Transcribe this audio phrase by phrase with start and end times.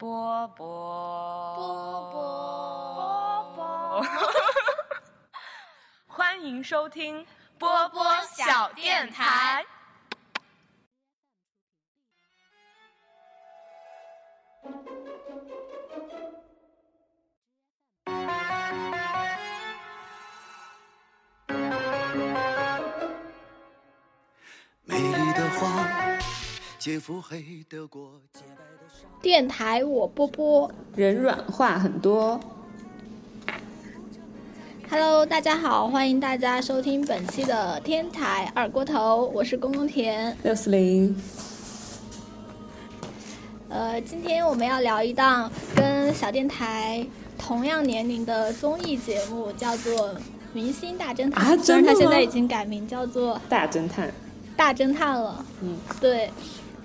[0.00, 0.66] 波波
[1.56, 4.06] 波波波波，
[6.08, 7.26] 欢迎收听
[7.58, 8.02] 波波
[8.34, 9.62] 小电台。
[24.82, 25.86] 美丽的花
[26.78, 28.69] 结腹黑得过洁白的纱。
[29.22, 32.40] 电台我波波人软话很多。
[34.90, 40.36] ，Hello，大家好，欢迎大家收听本期的天台二锅头，我是公公田。
[40.42, 41.14] 六四零，
[43.68, 47.06] 呃，今天我们要聊一档跟小电台
[47.38, 50.08] 同样年龄的综艺节目，叫做
[50.52, 54.10] 《明星大侦探》啊虽然它现在已经改名叫做大侦探，
[54.56, 55.44] 大侦探了。
[55.60, 56.30] 嗯，对，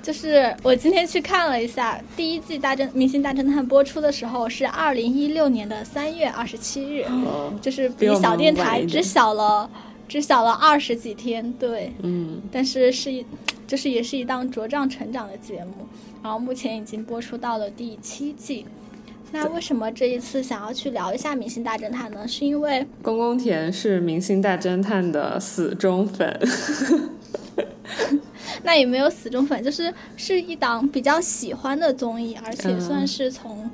[0.05, 9.67] 就是我今天去看了一下，第一季《大侦明星大侦探》播出的时候是二零一六年的三月二十七日，哦，就是比小电台只小了
[10.08, 11.52] 只小了二十几天。
[11.53, 13.26] 对，嗯，但是是一，
[13.66, 15.88] 就是也是一档茁壮成长的节目。
[16.22, 18.64] 然后目前已经播出到了第七季。
[19.31, 22.28] 那为什么这一次想要去聊一下《明星大侦探》呢？
[22.28, 26.39] 是因为公公田是明星大侦探的死忠粉，
[28.64, 33.70] 那也没有死忠粉，就是是一档比较喜欢的综艺，而且嗯算是从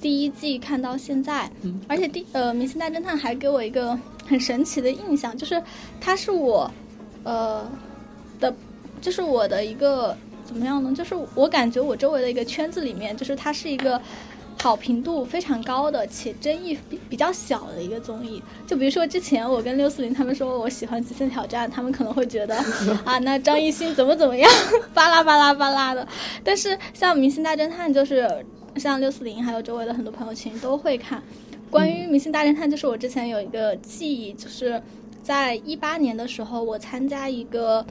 [0.00, 1.50] 第一季看到现在。
[1.62, 5.62] 嗯而且第呃，《明星大侦探》还给我一个很神奇的印象，就是
[6.00, 6.70] 它是我
[7.24, 7.68] 呃
[8.40, 8.54] 的，
[9.00, 10.92] 就是我的一个怎么样呢？
[10.94, 14.00] 就是我感觉我周围的一个圈子里面，就是它是一个。
[14.62, 18.42] 好评度非常高的，且争议比比较小的一个综艺。
[18.66, 22.56] 就比如说之前我跟六四零他们说我喜欢《极限挑战》，他们可能会觉得
[23.04, 24.50] 啊，那张艺兴怎么怎么样，
[24.92, 26.06] 巴拉巴拉巴拉的。
[26.42, 28.28] 但是像《明星大侦探》，就是
[28.76, 31.22] 像六四零还有周围的很多朋友其实都会看。
[31.70, 34.82] 关于《明星大侦探》，就是我之前有一个记忆，就是
[35.22, 37.84] 在一八年的时候，我参加一个。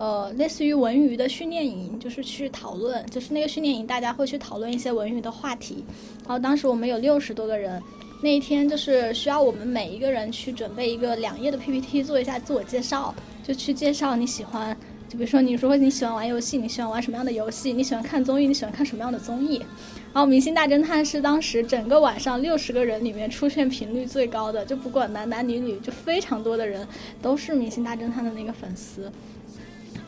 [0.00, 5.84] 呃，类似于文娱的训练营，就是去讨论，就是那个训练营，大家会去讨论一些文娱的话题。
[6.26, 7.78] 然后当时我们有六十多个人，
[8.22, 13.14] 那一天就是需要我们每一个人去准备一个两页的 PPT，做一下自我介绍，
[13.46, 14.74] 就去介绍你喜欢，
[15.06, 17.70] 就比如说你说你喜欢玩游戏，你喜欢玩什么样的游戏？
[17.70, 19.58] 你喜欢看综艺，你喜欢看什么样的综艺？
[20.14, 26.88] 然后《明星大侦探》是当时整个晚上六十个人里面出现频率最高的，就不管男男女女，就非常多的人
[27.20, 29.12] 都是《明星大侦探》的那个粉丝。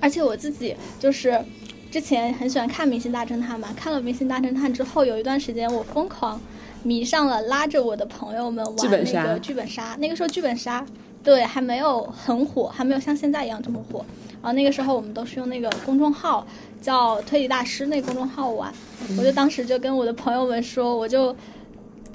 [0.03, 1.43] 而且我自己就是
[1.91, 6.39] 之前很喜欢看《明星大侦探》嘛，看了《明星大侦探》之后，有一段时间我疯狂
[6.83, 9.97] 迷上了拉着我的朋友们玩那个剧本杀。
[10.01, 10.85] 那个时候剧本杀
[11.23, 14.05] 对还没有很火，还没有像现在一样这么火。
[14.43, 16.45] 然后那个时候我们都是用那个公众号
[16.81, 18.75] 叫推理大师那个公众号玩，
[19.17, 21.35] 我就当时就跟我的朋友们说，我就。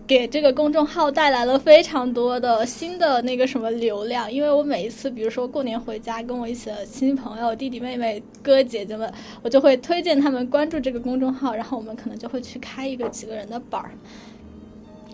[0.07, 13.91] 给这个公众号带来了非常多的新的那个什么流量，因为我每一次，比如说过年回家，跟我一起的亲戚朋友、弟弟妹妹、哥哥姐姐们，我就会推荐他们关注这个公众号，然后我们可能就会去开一个几个人的本儿。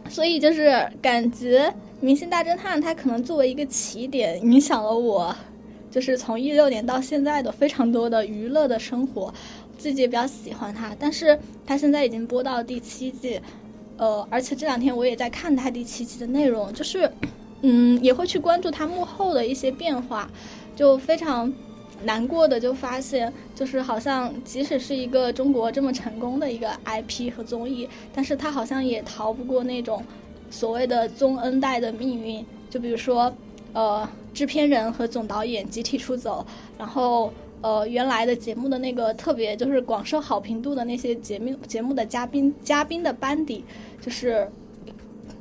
[0.10, 1.68] 所以就是感觉
[2.00, 5.36] 《明星大侦探》它可能作为一个起点，影响了我，
[5.90, 9.34] 就是从一六年到现在的非常多的娱乐的生活，
[9.80, 10.96] 自己也比较喜欢它。
[11.00, 13.42] 但是它现在已经播到第七季，
[13.98, 17.10] 呃，而且这两天我也在看它第七集的内容，就是，
[17.62, 20.30] 嗯，也会去关注它幕后的一些变化，
[20.76, 21.54] 就非常
[22.04, 30.04] 难过的就发现，就是好像即使是一个中国这么成功的一个 IP 和综艺，但是它好像也逃不过那种
[30.50, 33.32] 所谓的宗恩代的命运，就比如说，
[33.74, 36.46] 呃，制片人和总导演集体出走，
[36.78, 37.32] 然后。
[37.64, 43.64] 呃，原来的节目的那个特别就是广受好评度的那些节目节目的嘉宾嘉宾的班底，
[44.02, 44.52] 就是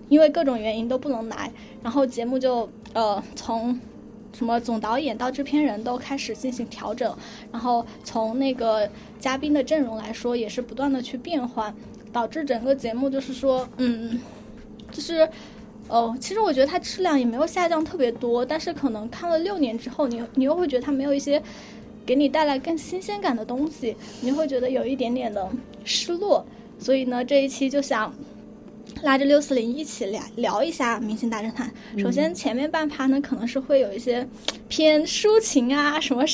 [0.09, 1.51] 因为各种原因都不能来，
[1.83, 3.77] 然后节目就呃从
[4.33, 7.13] 什么总导演到制片人都开始进行调整，
[7.51, 11.75] 然后从那个嘉宾的阵容来说也是不断的去变换，
[12.13, 14.21] 导致整个节目就是说，嗯，
[14.93, 15.29] 就是。
[15.89, 21.43] 哦，其实我觉得它质量也没有下降特别多，但是可能看了六年之后，你你又会觉得它没有一些
[22.05, 25.49] 给你带来更新鲜感的东西，你会觉得有一点点的
[25.85, 26.45] 失落。
[26.79, 28.15] 所以呢，这一期就想
[29.03, 31.73] 拉着六四零一起聊聊一下《明星大侦探》。
[32.01, 34.27] 首先前面半趴呢，可能是会有一些
[34.69, 36.25] 偏抒情啊、什么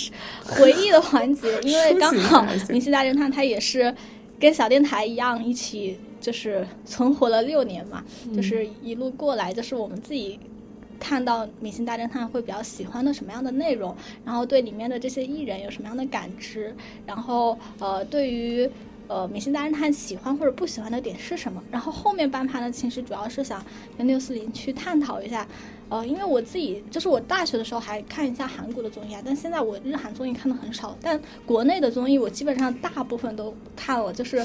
[0.42, 3.94] 回忆的环节，因为刚好 《明星大侦探》它也是
[4.40, 5.98] 跟小电台一样一起。
[6.20, 8.04] 就是存活了六年嘛，
[8.34, 10.36] 就是一路过来，就是我们自己
[10.98, 16.74] 看到《明星大侦探》会比较喜欢的什么样的内容，然后对里面的这些艺人有什么样的感知，
[17.06, 18.68] 然后呃，对于
[19.08, 21.62] 呃，明星大侦探喜欢或者不喜欢的点是什么？
[21.70, 23.64] 然后后面半盘呢，其实主要是想
[23.96, 25.48] 跟六四零去探讨一下，
[25.88, 34.44] 呃，因为我自己就是我大学的时候还看一下韩国的综艺啊，但现在我日韩综艺看的很少，但国内的综艺我基本上大部分都看了，就是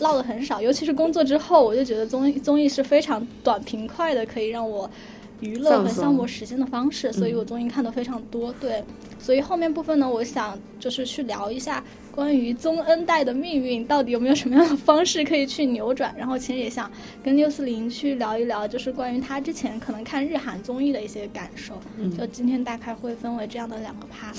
[0.00, 4.90] 唠的很少，尤其是工作之后，我就觉得综艺综艺是非常短平快的，可以让我
[5.40, 8.82] 娱乐和消磨时间的方式，所以我综艺看的非常多，对。
[9.18, 16.14] 所以后面部分呢，我想就是去聊一下关于宗恩代的命运，到底有没有什么样的方式可以去扭转。
[16.16, 16.90] 然后其实也想
[17.22, 21.78] 跟六四零去聊一聊，就是关于他之前可能看日韩综艺的一些感受。
[21.98, 24.32] 嗯就今天大概会分为这样的两个趴。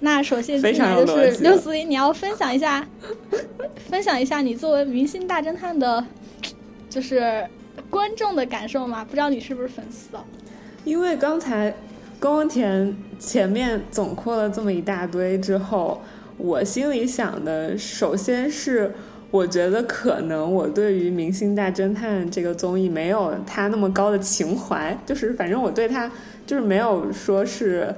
[0.00, 2.86] 那首先非进来就是六四零，你要分享一下，
[3.88, 6.04] 分享一下你作为明星大侦探的，
[6.90, 7.46] 就是
[7.92, 9.04] 观众的感受吗？
[9.04, 10.24] 不知道你是不是粉丝哦？
[10.82, 11.74] 因为刚才
[12.18, 16.00] 宫田前面总括了这么一大堆之后，
[16.38, 18.94] 我心里想的，首先是
[19.30, 26.10] 我觉得可能我对于《明星大侦探》这个综艺没有他那么高的情怀，就是反正我对他
[26.46, 27.94] 就是没有说是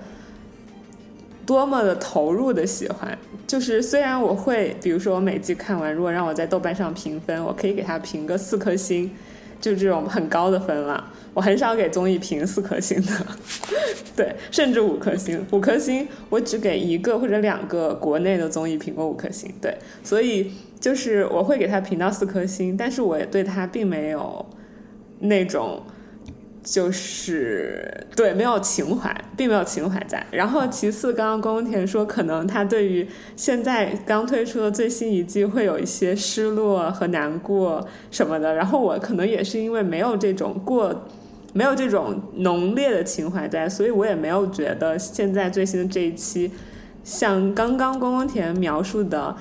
[1.47, 3.17] 多么的投入的喜欢。
[3.47, 9.09] 就是虽然我会，比如说我每季看完，如果让我在豆瓣上评分，我可以给他评个四颗星，
[9.61, 11.13] 就这种很高的分了。
[11.33, 13.13] 我很少给综艺评四颗星的，
[14.15, 15.45] 对，甚至五颗星。
[15.51, 24.47] 五颗星我只给一个或者两个国内的综艺评过五颗星，对，所以就是我会给他评到四颗星，但是我也对他并没有
[25.21, 25.83] 那种。
[26.65, 30.27] 就是对，没有情怀，并没有情怀在。
[30.31, 33.07] 然后其次，刚刚宫田说，可能他对于
[33.37, 38.55] 现在刚推出的最新一季会有一些失落和难过什么的。
[38.55, 41.05] 然后我可能也是因为没有这种过，
[41.53, 46.51] 没有这种浓烈的情怀在，所以我也没有觉得现在最新的这一期，
[47.05, 49.37] 像刚刚宫田描述的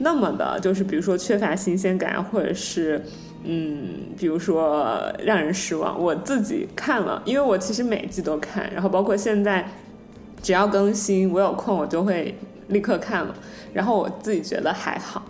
[0.00, 3.00] 那么的，就是比如说缺乏新鲜感，或者是。
[3.46, 9.66] 嗯，比如说让人失望，我自己看了，因为我其实每季都看，然后包括现在
[10.42, 12.36] 只要更新，我有空我就会
[12.68, 13.34] 立刻看了，
[13.72, 15.24] 然后我自己觉得还好，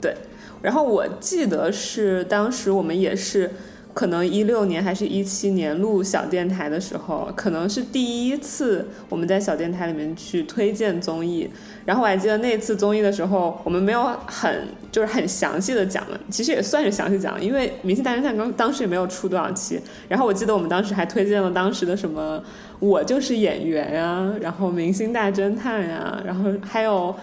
[0.00, 0.14] 对，
[0.60, 3.50] 然后我记得是当时我们也是。
[3.94, 11.48] 可能一六年还是一七年录小电台的时候，可能是第一次我们在小电台里面去推荐综艺。
[11.84, 19.78] 然后我还记得那次综艺的时候，我们没有很就是很详细的讲了，其实也算是详细讲，因为《明星大侦探》刚当时也没有出多少期。
[20.08, 22.38] 然后我记得我们当时还推荐了当时的什么
[22.78, 27.14] 《我就是演员》呀，然后《明星大侦探》呀，然后还有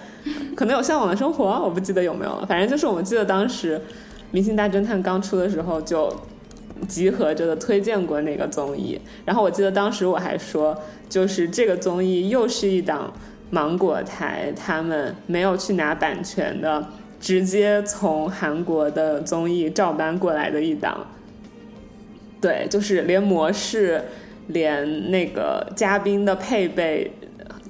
[0.56, 2.46] 可能有《向往的生活》，我不记得有没有了。
[2.46, 3.78] 反正就是我们记得当时
[4.32, 6.14] 《明星大侦探》刚出的时候就。
[6.88, 10.78] 集合着的推荐过那个综艺，然后我记得当时我还说，
[11.08, 13.14] 就是这个综艺又是一档
[13.50, 16.88] 芒果台他们没有去拿版权的，
[17.20, 21.08] 直接从韩国的综艺照搬过来的一档。
[22.42, 24.02] 对，就是连模式，
[24.48, 27.12] 连那个嘉宾的配备，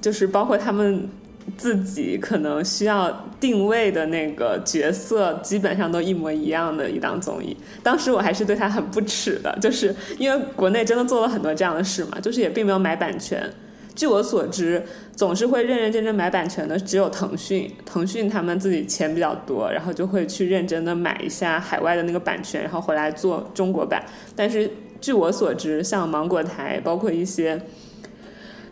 [0.00, 1.08] 就是包括他们。
[1.56, 7.56] 自己可能需要定位的那个角色，基本上都一模一样的一档综艺。
[7.82, 13.42] 当时我还是对他很不耻的，就是因为国内真的做了很多这样的事嘛，就是也并没有买版权。
[13.94, 14.82] 据我所知，
[15.14, 24.02] 总是会认认真真买版权的只有腾讯，腾讯他们自己钱比较多，然后就会去认真的买一下海外的那个版权，然后回来做中国版。
[24.34, 24.70] 但是
[25.00, 27.60] 据我所知，像芒果台，包括一些。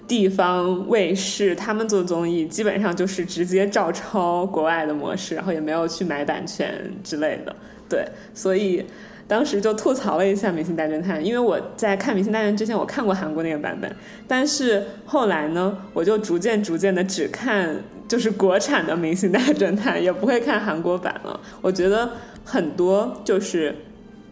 [0.08, 7.54] 地方卫视他们做综艺，基本上就是直接照抄国外的模式，然后也没有去买版权之类的。
[7.90, 8.82] 对，所以
[9.26, 13.94] 当时就吐槽了一下《明星大侦探》，因为我在看《明星大侦探》之前，我看过韩国那个版本，
[14.26, 17.76] 但是后来呢，我就逐渐逐渐的只看
[18.08, 21.38] 就是国产的《明星大侦探》，也不会看韩国版了。
[21.60, 22.10] 我觉得
[22.44, 23.76] 很多就是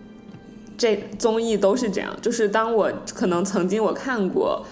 [0.78, 4.64] 这综艺都是这样，就是当我可能曾经我看过。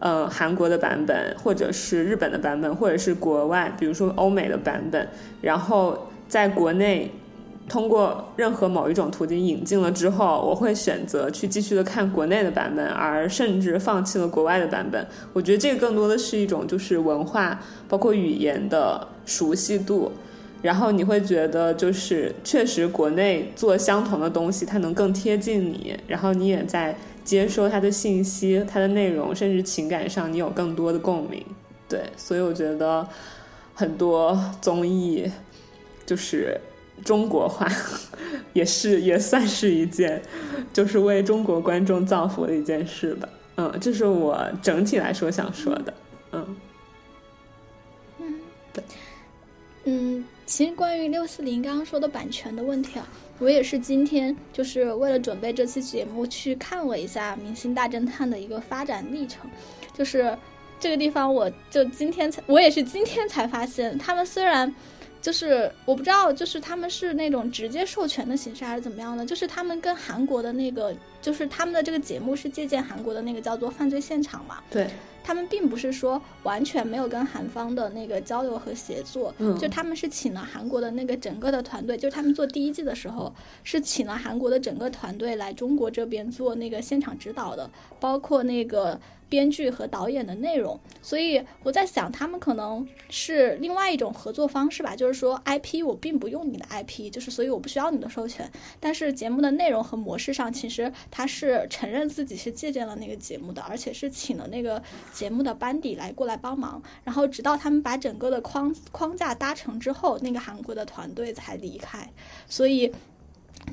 [0.00, 5.06] 呃，韩国的版本，或者是日本的版本，或者是国外，比如说欧美的版本，
[5.42, 7.12] 然后在国内
[7.68, 15.06] 通过任何某一种途径引进了之后，我会选择去继续的看国内的版本，而甚至放弃了国外的版本。
[15.34, 20.10] 我觉得这个更多的是一种就是文化，包括语言的熟悉度，
[20.62, 26.96] 然后你会觉得就是确实国内做相同的东西，它能更贴近你，然后你也在。
[27.30, 31.46] 接收他的信息、他的内容，甚至情感上，你有更多的共鸣。
[31.88, 33.06] 对，所以我觉得
[33.72, 35.30] 很多综艺
[36.04, 36.60] 就是
[37.04, 37.68] 中国化，
[38.52, 40.20] 也是也算是一件，
[40.72, 43.28] 就是为中国观众造福的一件事吧。
[43.58, 45.94] 嗯，这是我整体来说想说的。
[46.32, 46.56] 嗯，
[48.18, 48.40] 嗯，
[48.72, 48.82] 对，
[49.84, 50.24] 嗯。
[50.46, 53.06] 其实关于六四零刚刚说的版权的问题啊，
[53.40, 59.50] 我也是今天就是为了准备这期节目去看了一下《明星大侦探》的一个发展历程，
[59.92, 60.36] 就是
[60.78, 64.72] 这个地方我就今天才，我也是今天才发现，他们虽然。
[65.22, 69.26] 就是我不知道，就是他们是那种直接授权的形式还是怎么样的？
[69.26, 74.58] 就是他们跟韩国的那个，就是他们的这个节目是借鉴韩国的那个叫做《犯罪现场》嘛。
[74.70, 74.88] 对，
[75.22, 83.32] 他们并不是说完全没有跟韩方的那个交流和协作，嗯就他们是请了韩国的那个整个的团队，就他们做第一季的时候
[83.64, 89.00] 是请了韩国的整个团队来中国这边做那个现场指导的，包括那个。
[89.30, 98.50] 编剧和导演的内容，所以我在想，他们可能是另外一种合作方式吧，就是说 IP 我并不用你的 IP，就是所以我不需要你的授权，
[98.80, 112.08] 但是节目的内容和模式上，其实他是承认自己是借鉴了那个节目的，而且是请了那个节目的班底来过来帮忙，然后直到他们把整个的框框架搭成之后，那个韩国的团队才离开，
[112.46, 112.92] 所以。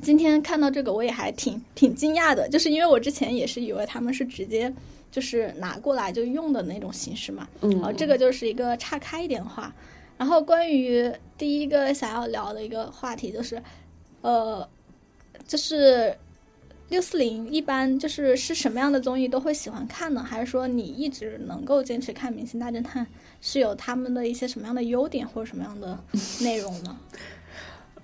[0.02, 4.72] 今天看到这个，我也还挺挺惊讶的，就是因为我之前也是以为他们是直接
[5.10, 9.74] 就是拿过来就用的那种形式嘛，嗯然后这个就是一个岔开一点话。
[10.18, 13.60] 然后关于第一个想要聊的一个话题就是，
[14.20, 14.68] 呃，
[15.46, 16.14] 就是
[16.88, 20.22] 六四零一般就是是什么样的综艺都会喜欢看呢？
[20.22, 23.04] 还是说你一直能够坚持看《明星大侦探》，
[23.40, 25.98] 是有他们的一些什么样的优点或者什么样的
[26.40, 26.96] 内容呢？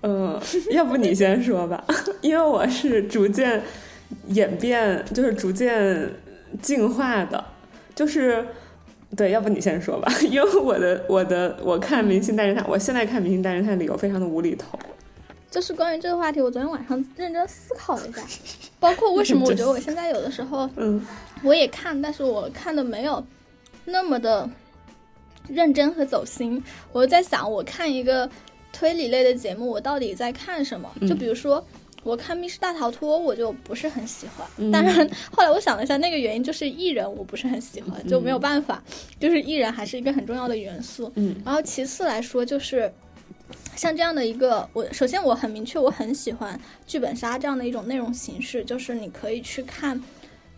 [0.01, 0.39] 嗯，
[0.69, 1.83] 要不你先说吧，
[2.21, 3.63] 因为我是逐渐
[4.27, 6.11] 演变，就是逐渐
[6.61, 7.43] 进化的，
[7.95, 8.45] 就是
[9.17, 14.77] 对，要不你先说吧， 因为我的我的我看《明星大侦探》，我现在看《明星大侦探》理由非常的无厘头，
[15.49, 18.21] 就是关于这个话题，我昨天晚上认真思考了一下，
[18.79, 21.05] 包括为什么我觉得我现在有的时候 嗯
[21.43, 23.23] 我也看，但是我看的没有
[23.85, 24.49] 那么的
[25.47, 26.61] 认真和走心。
[26.91, 28.29] 我在想，我看一个
[28.73, 30.91] 推理类的节目，我到底在看什么？
[31.07, 31.65] 就比如说。
[32.03, 34.47] 我看《密室大逃脱》，我就不是很喜欢。
[34.57, 38.83] 嗯当然，后来我想了一下，那个原因就是艺人我不是很喜欢，就没有办法，
[39.19, 41.11] 就是艺人还是一个很重要的元素。
[41.15, 42.93] 嗯然后其次来说，就是
[43.75, 50.01] 像这样的一个，我首先我很明确，我很喜欢剧本杀这样的一种内容形式，就是你可以去看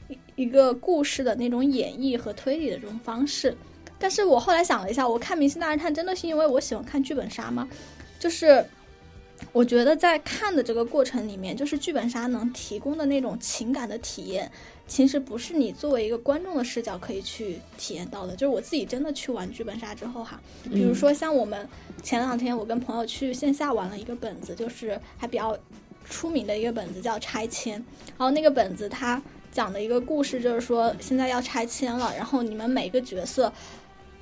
[0.07, 3.55] 一一个故事的那种演绎和推理的这种方式。
[3.99, 7.67] 但是我后来想了一下，我看《明星大侦探》真的是因为我喜欢看剧本杀吗？
[8.19, 8.63] 就是
[9.51, 14.51] 我觉得在看的这个过程里面，就是剧本杀能提供的那种情感的体验，
[14.87, 18.33] 其实不是你作为一个观众的视角可以去体验到的。
[18.33, 20.39] 就是我自己真的去玩剧本杀之后哈，
[20.71, 21.67] 比如说像我们
[22.01, 25.57] 前两天我跟朋友去线下玩了一个本子，就是还比较
[26.09, 27.73] 出名的一个本子叫拆迁，
[28.17, 33.51] 然后那个本子它讲的一个故事就是说现在要拆迁了，然后你们每个角色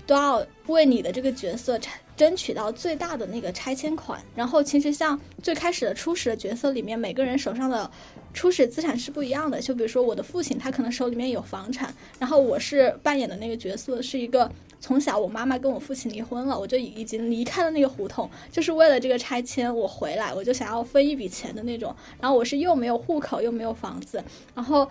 [0.08, 4.20] 都要为你的这个角色拆争取到最大的那个拆迁款。
[4.36, 7.92] 然后其实像最开始的初始的角色里面，每个人手上的
[8.36, 9.60] 初始资产是不一样的。
[9.60, 14.52] 就比如说我的父亲，他可能手里面有房产，然后我是扮演的那个角色是一个。
[14.82, 21.96] 从小，我妈妈跟我父亲离婚了，我就已经离开了那个胡同，就是为了这个拆迁，我回来，我就想要分一笔钱的那种。
[22.20, 24.24] 然后我是又没有户口，又没有房子，
[24.54, 24.88] 然后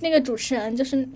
[0.00, 1.06] 那个主持人就是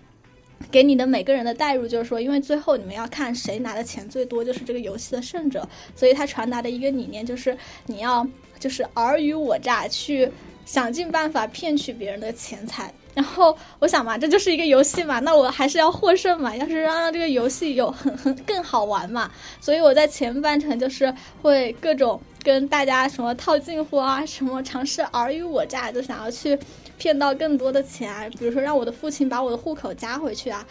[0.71, 5.67] 给你的每个人的代入，就是说，因为最后你们要看谁拿的钱最多，就是这个游戏的胜者。
[5.97, 8.27] 所以他传达的一个理念就是，你要
[8.59, 10.31] 就是尔虞我诈，去
[10.69, 12.93] 想尽办法骗取别人的钱财。
[13.15, 19.31] 然后我想嘛，这就是一个游戏嘛，那我还是要获胜嘛，要是让让这个游戏有很很更好玩嘛，
[19.63, 26.57] 所以我在前半程就是会各种跟大家什么套近乎啊，什么尝试尔虞我诈，就想要去
[26.99, 30.65] 骗到更多的钱啊，比如说让我的父亲把我的户口加回去啊，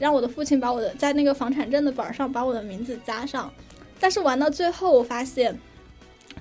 [0.00, 3.50] 让我的父亲把我的在那个房产证的本上把我的名字加上，
[4.00, 5.56] 但是玩到最后我发现。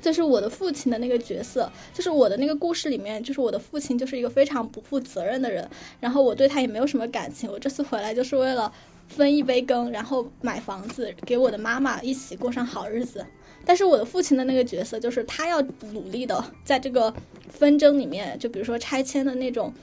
[0.03, 5.67] 就是我的父亲的那个角色，就是我的那个故事里面，就是我的父亲就是一个非常不负责任的人，
[6.01, 7.49] 然后我对他也没有什么感情。
[7.49, 8.71] 我这次回来就是为了
[9.07, 13.25] 分一杯羹，然后买房子给我的妈妈一起过上好日子。
[13.65, 15.61] 但是我的父亲的那个角色，就是他要
[15.93, 17.11] 努力的在这个
[17.49, 19.73] 纷争里面，就比如说拆迁的那种。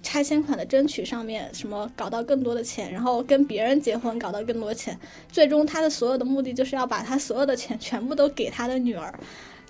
[0.00, 4.96] 拆迁款的争取上面，什么搞到更多的钱，然后跟别人结婚搞到更多钱，
[5.28, 9.12] 最终他的所有的目的就是要把他所有的钱全部都给他的女儿。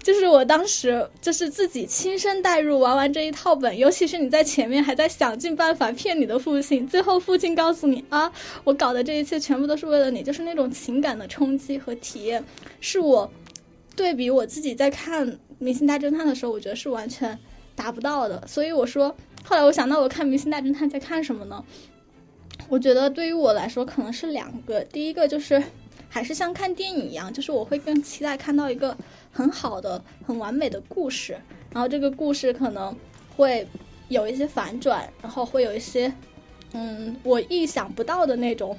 [0.08, 8.32] 就是我当时就是自己亲身带入玩完这一套本，尤其是你在前面还在想尽办法骗你的父亲，最后父亲告诉你啊，
[8.64, 12.42] 我搞的这一切全部都是为了你，就是那种情感的冲击和体验，
[12.80, 13.30] 是我
[13.94, 17.38] 对比我自己在看《明星大侦探》的时候，我觉得是完全
[17.76, 18.42] 达不到的。
[18.46, 21.62] 所以我说，后来我想到我看《明星大侦探》在看什么呢？
[22.70, 25.62] 我觉得对于我来说可能是两个，第一个就是
[26.08, 28.96] 还是像看电影一样，就是我会更期待看到一个
[29.38, 31.38] 很好的、很完美的故事，
[31.72, 32.92] 然后这个故事可能
[33.36, 33.64] 会
[34.08, 36.12] 有一些反转，然后会有一些
[36.72, 38.76] 嗯我意想不到的那种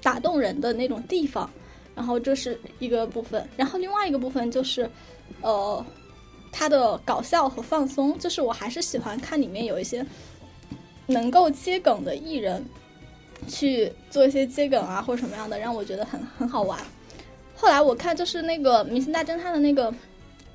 [0.00, 1.50] 打动人的那种地方，
[1.96, 4.88] 然后这是一个部分，然后另外一个部分就是
[5.40, 5.84] 呃
[6.52, 10.06] 它的搞笑和放松，就是我还是喜欢看里面有一些
[11.08, 12.64] 能够接梗的艺人。
[13.48, 16.78] 去做一些接梗啊，或者什么样的，让我觉得很很好玩。
[17.60, 19.92] 后来我看就是那个《明星大侦探》的那个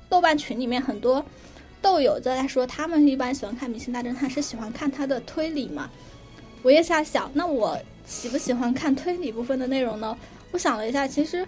[0.08, 1.24] 豆瓣群里面，很多
[1.80, 5.88] 豆友在在说，他们一般喜欢看《明星大侦探》是喜欢看他的推理嘛？
[6.62, 10.18] 我也在想，那我喜不喜欢看推理部分的内容呢？
[10.50, 11.46] 我想了一下，其实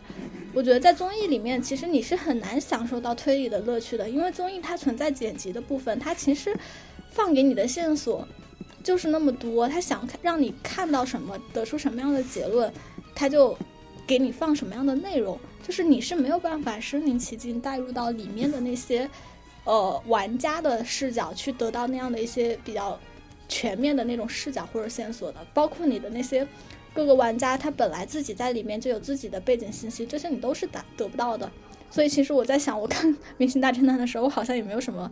[0.55, 6.57] 我觉得在综艺里面，其实你是很难享受到推理的乐趣的，因为综艺它存在剪辑的部分，它其实
[7.11, 8.27] 放给你的线索。
[8.85, 12.73] 就是那么多，他想让你看到什么，得出什么样的结论，
[13.13, 13.59] 他就
[14.09, 15.39] 给你放什么样的内容。
[15.63, 19.09] 就是你是没有办法身临其境带入到里面的那些，
[19.65, 22.99] 呃，玩家的视角去得到那样的一些比较
[23.49, 25.47] 全面的那种视角或者线索的。
[25.53, 26.49] 包括你的那些
[26.95, 31.51] 各个玩家，他本来自己在里面就有自己的背景信息，这些你都是达得不到的。
[31.91, 35.11] 所以其实我在想，我看《明星大侦探》的时候，我好像也没有什么。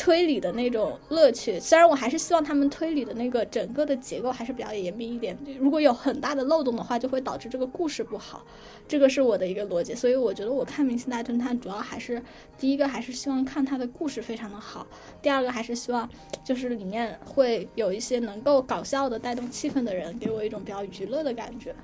[0.00, 5.36] 推理的那种乐趣，虽然我还是希望他们推理的那个整个的结构还是比较严密一点。
[5.58, 8.42] 如果有很大的漏洞的话，就会导致这个故事不好。
[8.88, 12.20] 这个是我的一个逻辑，所以我觉得我看《明星大侦探》主要还是
[12.58, 14.86] 第一个还是希望看他的故事非常的好，
[15.20, 16.08] 第二个还是希望
[16.42, 21.74] 就是里面会有一些能够搞笑的带动气氛的人，给我一种比较娱乐的感觉。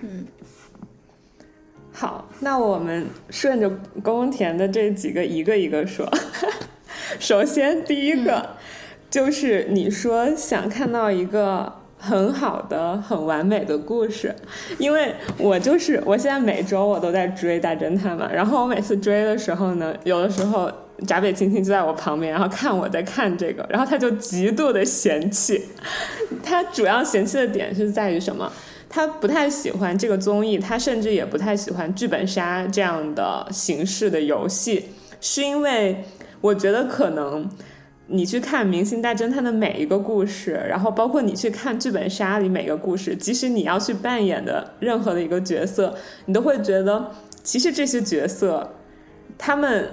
[0.00, 0.26] 嗯，
[1.92, 3.70] 好，那我们顺着
[4.02, 6.04] 宫田的这几个一个一个说。
[7.18, 8.50] 首先，第一个
[9.10, 14.34] 就是你说想看到一个很好的、很完美的故事，
[14.78, 20.70] 因为我就是我现在每周我都在追大侦探嘛，然后我每次追的时候呢，有的时候
[21.06, 25.62] 闸北青青就在我旁边，然后看我在看这个，然后他就极度的嫌弃。
[26.42, 28.52] 他主要嫌弃的点是在于什么？
[28.88, 34.90] 他不太喜欢这个综艺，他甚至也不太喜欢剧本杀这样的形式的游戏，
[35.20, 36.04] 是因为。
[36.44, 37.48] 我觉得可能，
[38.06, 45.94] 你去看《明星大侦探》的每一个故事，然后包括你去看剧本杀里每个故事，即使你要去扮演的任何的一个角色，
[46.26, 47.10] 你都会觉得，
[47.42, 48.74] 其实这些角色，
[49.38, 49.88] 他们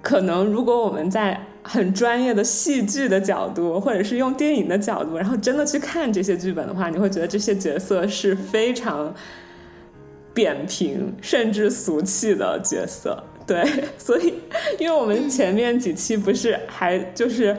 [0.00, 9.14] 可能如果我们在很专业的戏剧的角度，或者是用电影的角度，然后真的去看这些剧本的话，你会觉得这些角色是非常
[10.32, 13.22] 扁平甚至俗气的角色。
[13.46, 13.62] 对，
[13.98, 14.34] 所以，
[14.78, 17.56] 因为我们前面几期不是还就是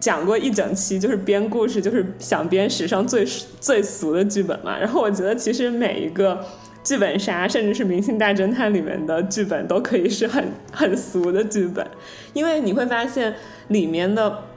[0.00, 3.24] 讲过一整期，就是编故事，就是想编史上最
[3.60, 4.78] 最俗的剧本嘛。
[4.78, 6.44] 然后我觉得，其实每一个
[6.82, 11.86] 剧本杀，甚至是《明星大侦探》里面的剧本，都可以是很 很俗的剧本，
[12.32, 13.34] 因为你会发现
[13.68, 14.49] 里面的。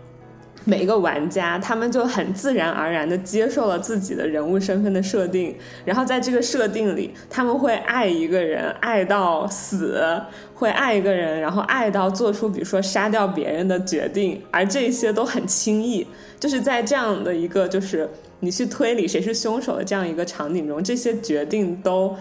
[0.65, 10.01] 每一个玩家，他们就很自然而然的接受了自己的人物身份的设定，然后在这个设定里，他们会爱一个人爱到死，
[10.53, 16.07] 会爱一个人，然后爱到做出比如说杀掉别人的决定，而这些都很轻易，
[16.39, 22.15] 就是在这样的一个就是你去推理谁是凶手的这样一个场景中，这些决定都。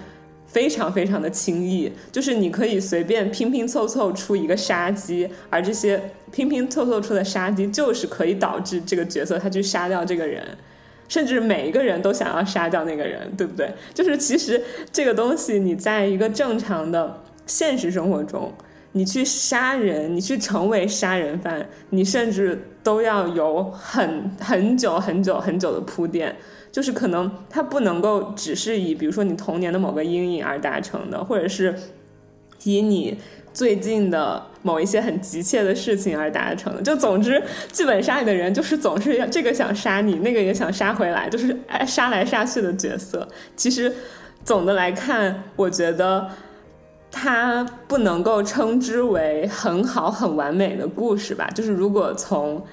[0.53, 10.47] 非常非常的轻易，就是你可以随便拼拼凑凑出一个杀机，而这些拼拼凑凑出的杀机就是可以导致这个角色他去杀掉这个人，
[11.09, 13.73] 甚至每一个人都想要杀掉那个人，对不对？
[13.95, 14.63] 就是其实
[14.93, 18.53] 这个东西你在一个正常的现实生活中，
[18.93, 26.37] 你去杀人，你去成为杀人犯，你甚至都要有很很久很久很久的铺垫。
[26.73, 31.75] 就是可能它不能够只是以比如说你童年的某个阴影而达成的，或者是
[32.65, 33.19] 以你
[33.53, 36.81] 最近的某一些很急切的事情而达成的。
[36.81, 43.29] 就总之，剧本杀里的人就是总是要这个想杀你，那个也想杀回来，就是哎杀来杀去的角色。
[43.55, 43.93] 其实
[44.43, 46.27] 总的来看，我觉得
[47.11, 51.51] 它不能够称之为很好很完美的故事吧。
[51.55, 52.65] 就是如果从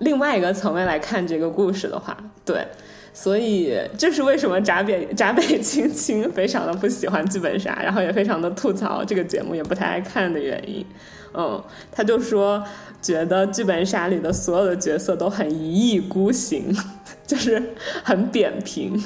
[0.00, 2.66] 另外一个层面来看这个故事的话，对。
[3.12, 10.86] 所以这是为什么闸北闸北青青非常的不喜欢剧本杀，然后也非常的吐槽这个节目，也不太爱看的原因。
[11.34, 11.60] 嗯，
[11.90, 12.62] 他就说
[13.02, 16.72] 觉得剧本杀里的所有的角色都很一意孤行，
[17.26, 17.60] 就是
[18.04, 18.96] 很扁平。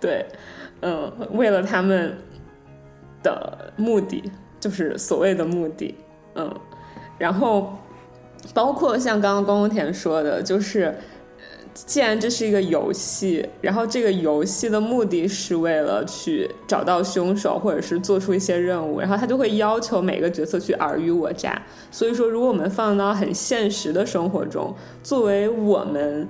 [0.00, 0.26] 对，
[0.80, 2.18] 嗯，为了他们
[3.22, 4.24] 的目的，
[4.58, 5.94] 就是所谓的目的。
[6.34, 6.52] 嗯，
[7.16, 7.78] 然后
[8.52, 10.94] 包括像刚刚宫田说的，就是。
[11.72, 21.62] 既然这是一个游戏，然后这个游戏的目的是为了去找到凶手，或者是做出一些任务，然后他就会要求每个角色去尔虞我诈。
[21.92, 26.28] 所以说，如果我们放到很现实的生活中，作为我们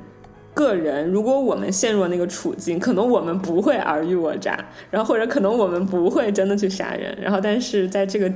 [0.53, 4.55] 个人，如果我们陷入那个处境，可能我们不会尔虞我诈，
[4.91, 8.31] 然后或者可能我们不会真的去杀人，然后但是在这个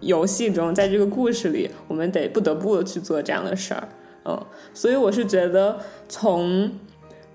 [0.00, 3.88] 游戏中，在这个故事里，我们得不得不去做这样的事儿。
[4.24, 5.78] 嗯，所以我是觉得
[6.08, 6.70] 从，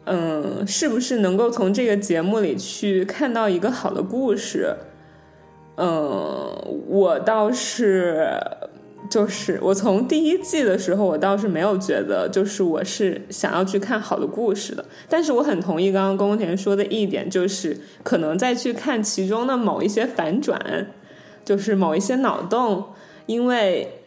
[0.06, 4.76] 嗯，是不是能够从这个节目里去看到一个好的故事？
[5.78, 6.54] 嗯，
[6.88, 8.30] 我倒是，
[9.10, 14.84] 就是我从第一季的时候，我倒是没有觉得，就是我是想要去看好的故事的。
[15.08, 20.88] 但是我很同意刚刚宫田说的一点，就是可能再去看其中的某一些反转，
[21.52, 22.86] 就是某一些脑洞，
[23.26, 23.98] 因为。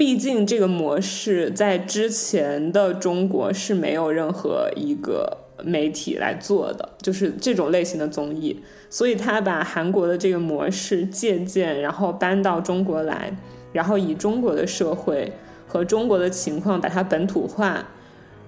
[0.00, 8.58] 毕竟这个模式在之前的中国是没有任何一个媒体来做的，就是这种类型的综艺，
[8.88, 13.30] 所以他把韩国的这个模式借鉴，然后搬到中国来，
[13.74, 15.30] 然后以中国的社会
[15.68, 17.86] 和中国的情况把它本土化。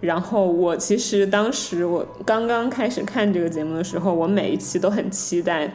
[0.01, 5.71] 然后我其实当时我刚刚开始看这个节目的时候，我每一期都很期待，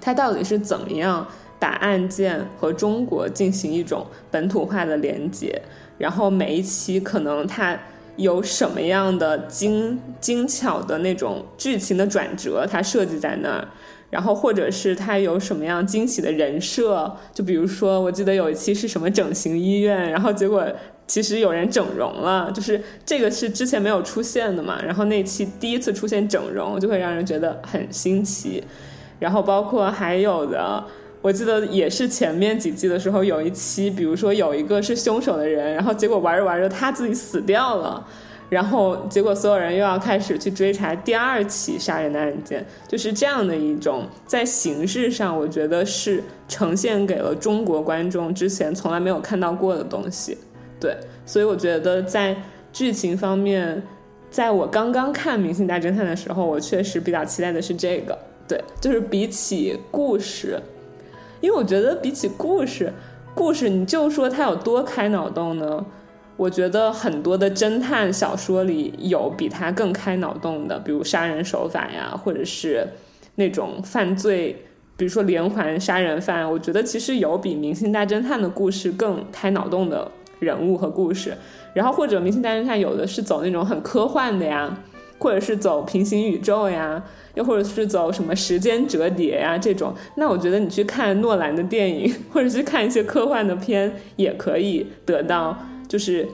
[0.00, 1.26] 它到底是怎么样。
[1.64, 5.62] 把案件和中国进行一种本土化的连接，
[5.96, 7.74] 然后每一期可能它
[8.16, 13.66] 有什么样的精精巧的那种剧情的转折，它设计在那儿，
[14.10, 20.70] 然后或者是它有什么样惊喜的人设，就比如说我记得有一期是什么整形医院，然后结果
[21.06, 28.62] 其实有人整容了，就是这个是之前没有出现的嘛，然后那期第一次出现整容，就会让人觉得很新奇，
[29.18, 30.84] 然后包括还有的。
[31.24, 38.06] 我记得也是前面几季的时候，有一期，比如说有一个是凶手的人，然后结果玩着玩着他自己死掉了，
[38.50, 50.36] 然后结果所有人又要开始去追查第二起杀人的案件，就是这样的一种在形式上，我觉得是呈现给了中国观众之前从来没有看到过的东西。
[50.78, 52.36] 对，所以我觉得在
[52.70, 53.82] 剧情方面，
[54.30, 58.18] 在我刚刚看《明星大侦探》的时候，我确实比较期待的是这个。
[58.46, 60.60] 对，就是比起故事。
[61.44, 62.90] 因为我觉得比起故事，
[63.34, 65.84] 故事你就说它有多开脑洞呢？
[66.38, 72.88] 我觉得很多的侦探小说里有比它更开脑洞的，比如杀人手法呀，或者是
[73.34, 74.64] 那种犯罪，
[74.96, 76.50] 比如说连环杀人犯。
[76.50, 81.36] 我觉得其实有比《明星大侦探》的故事更开脑洞的人物和故事。
[81.74, 84.74] 然后或者《明星大侦探》有的是走那种很科幻的呀，
[85.18, 87.02] 或者是走平行宇宙呀。
[87.34, 96.28] 又或者是走什么时间折叠呀这种，那我觉得你去看诺兰的电影， 或者去看一些科幻的片，也可以得到，就是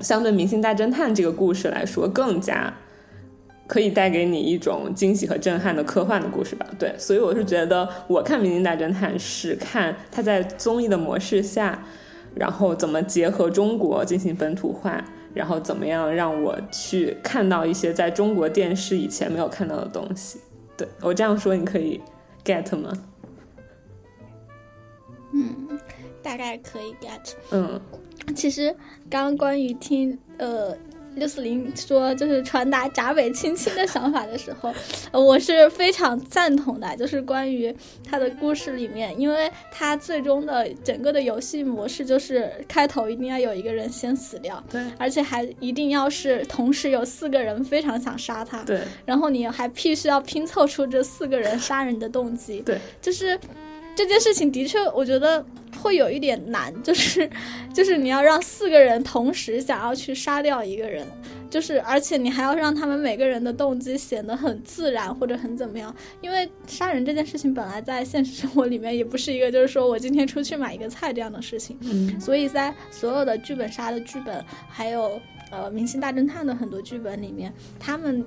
[0.00, 2.70] 相对《明星大侦探》这个故事来说，更加
[3.66, 6.66] 可以带给你一种惊喜和震撼的科幻的故事吧。
[6.78, 11.82] 对，所以我是觉得，我看《明星大侦探》是看它在综艺的模式下，
[12.34, 15.02] 然后怎么结合中国进行本土化。
[15.34, 20.40] 然后怎么样让我去看到一些在中国电视以前没有看到的东西？
[20.76, 22.00] 对我这样说，你可以
[22.44, 22.92] get 吗？
[25.32, 25.78] 嗯，
[26.22, 27.32] 大概可以 get。
[27.50, 27.80] 嗯，
[28.34, 28.74] 其实
[29.10, 30.76] 刚刚关于听呃。
[31.14, 34.72] 六四零说，就是传达闸北青青的想法的时候，
[35.12, 36.96] 我是非常赞同的。
[36.96, 53.38] 就是关于他的故事里面，因为他最终的整个的游戏模式就是开头一定要有一个人先死掉，对，而且还一定要是同时有四个人非常想杀他，对，然后你还必须要拼凑出这四个人杀人的动机，对，就是。
[53.98, 55.44] 这件事情的确，我觉得
[55.82, 57.28] 会有一点难，就是，
[57.74, 61.04] 就是你要让四个人同时想要去杀掉一个人，
[61.50, 78.24] 就是而且你还要让他们每个人的动机显得很自然或者很怎么样，因为杀人这件事情本来在现实生活里面也不是一个就是说我今天出去买一个菜这样的事情，嗯，所以在所有的剧本杀的剧本，还有呃明星大侦探的很多剧本里面，他们。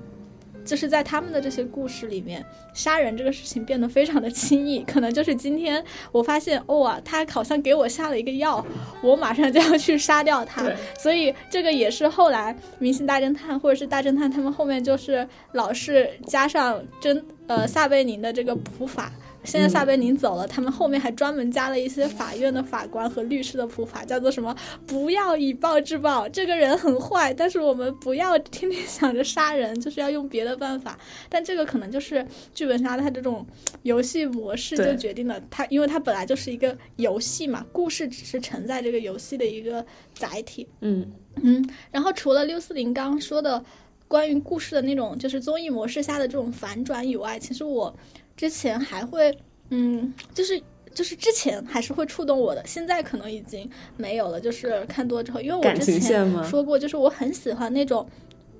[0.64, 8.64] 就是在他们的这些故事里面，杀人这个事情变得非常的轻易，可能就是今天我发现，哇，他好像给我下了一个药，
[9.02, 10.64] 我马上就要去杀掉他。
[10.98, 19.12] 所以这个也是后来《明星大侦探》或者是《大侦探》他们后面就是老是加上侦呃撒贝宁的这个普法。
[19.44, 24.54] 现在撒贝宁走了，他们后面还专门加了一些法院的法官和律师的普法，叫做什么？
[24.86, 30.98] 不要以暴制暴，这个人很坏，但是我们不要天天想着杀人，就是要用别的办法。
[31.28, 33.46] 但这个可能就是剧本杀它这种
[33.82, 40.68] 游戏模式就决定了它，因为它本来就是一个游戏嘛，故事只是承载这个游戏的一个载体。
[40.80, 41.10] 嗯
[41.42, 43.64] 嗯，然后除了六四零刚刚说的。
[44.08, 47.96] 关于故事的那种就是综艺模式下的这种反转以外，其实我
[48.36, 49.36] 之前还会
[49.70, 50.62] 嗯，就是。
[50.94, 53.66] 就是之前还是会触动我的，现在可能已经
[53.96, 54.38] 没有了。
[54.38, 58.06] 就是看多之后，因为我之前说过，就是我很喜欢那种，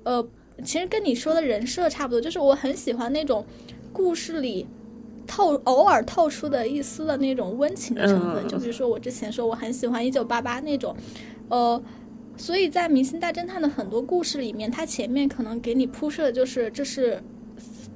[0.01, 0.27] 呃，
[0.63, 3.45] 其实跟你说的人设差不多，就是我很喜欢那种
[3.91, 4.65] 故事里
[5.27, 8.43] 透偶尔透出的一丝的那种温情的成分。
[8.43, 10.97] 嗯就比如说我之前说我很喜欢一九八八那种，
[11.49, 11.79] 呃。
[12.35, 17.21] 所以在《明星大侦探》的很多故事里面，它前面可能给你铺设的就是这是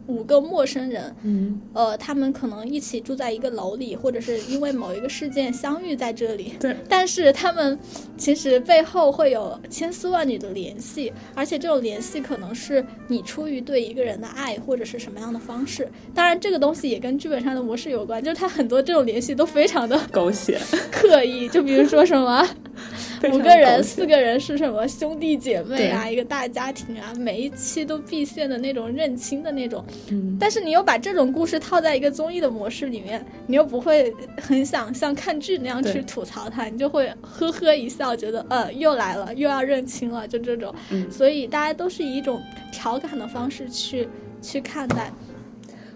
[0.08, 6.54] 五个陌生人，嗯，呃，他们可能一起住在一个楼里，或者是因为某一个事件相遇在这里。
[6.60, 7.78] 对，但是他们
[8.18, 15.88] 其实背后会有千丝万缕的联系，而且这种联系可能是你出于对一个人的爱，或者是什么样的方式。
[16.14, 20.58] 当然，这个东西也跟剧本上的模式有关，就是它很多这种联系都非常的 狗血，
[20.92, 21.50] 刻意。
[21.50, 22.48] 就比如说什么
[23.34, 29.84] 五个人、四个人是什么兄弟姐妹啊，一个大家庭啊，每一期都必现的那种认亲的那种。
[30.10, 40.74] 嗯但是你又把这种故事套在一个综艺的模式里面，你又不会很想像看剧那样去吐槽它，你就会呵呵一笑，觉得呃又来了，又要认清了，就这种。
[40.92, 44.08] 嗯所以大家都是以一种调侃的方式去
[44.42, 45.12] 去看待。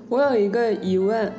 [0.09, 1.31] 我有一个疑问，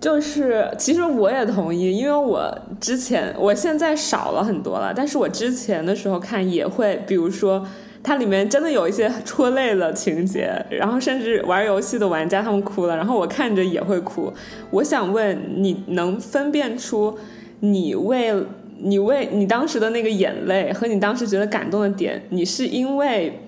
[0.00, 7.64] 就是其实我也同意，因为我之前我现在少了很多了，但是我之前的时候看也会，比如说
[8.08, 14.32] 它里面真的有一些戳泪的情节，然后甚至玩游戏的玩家他们哭了，然后我看着也会哭。
[14.70, 17.18] 我想问，你能分辨出
[17.60, 18.34] 你为
[18.78, 23.40] 你为你当时的那个眼泪和你当时觉得感动的点，你是因为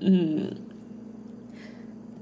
[0.00, 0.50] 嗯。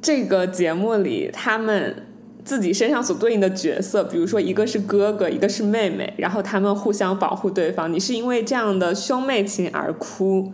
[0.03, 1.95] 这个节目里他们
[2.43, 7.93] 自己身上所对应的角色，比如说一个是哥哥，一个是妹妹，然后他们互相保护对方。
[7.93, 10.51] 你是因为这样的兄妹情而哭，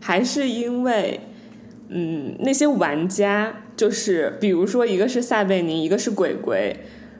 [0.00, 1.20] 还是因为
[1.88, 6.76] 嗯那些玩家，就是比如说一个是撒贝宁，一个是鬼鬼，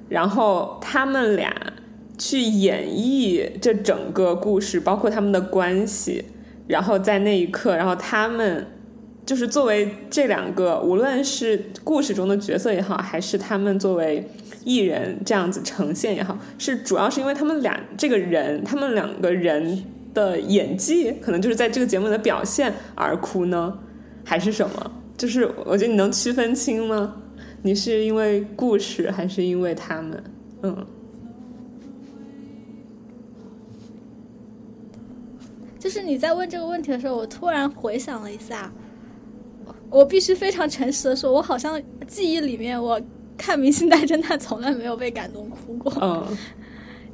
[0.08, 1.54] 然后他们俩
[2.16, 6.24] 去演绎这整个故事，包括他们的关系，
[6.66, 8.66] 然后在那一刻，然后他们。
[9.26, 14.26] 就是作为这两个，无论是故事中的角色也好，还是他们作为
[14.64, 19.84] 艺人这样子呈现也好，是主要是因为他们俩这个人，他们两个人
[20.18, 23.78] 的演技，可能就是在这个节目的表现而哭呢，
[24.24, 24.90] 还是什么？
[25.16, 27.14] 就是我觉得你能区分清吗？
[27.62, 30.24] 你是因为故事，还是因为他们？
[30.62, 30.86] 嗯，
[35.78, 38.72] 就是你在问这个问题的时候，我突然回想了一下，
[39.88, 43.00] 我必须非常诚实的说，我好像记忆里面我
[43.36, 45.92] 看《明星大侦探》从来没有被感动哭过。
[46.00, 46.36] 嗯，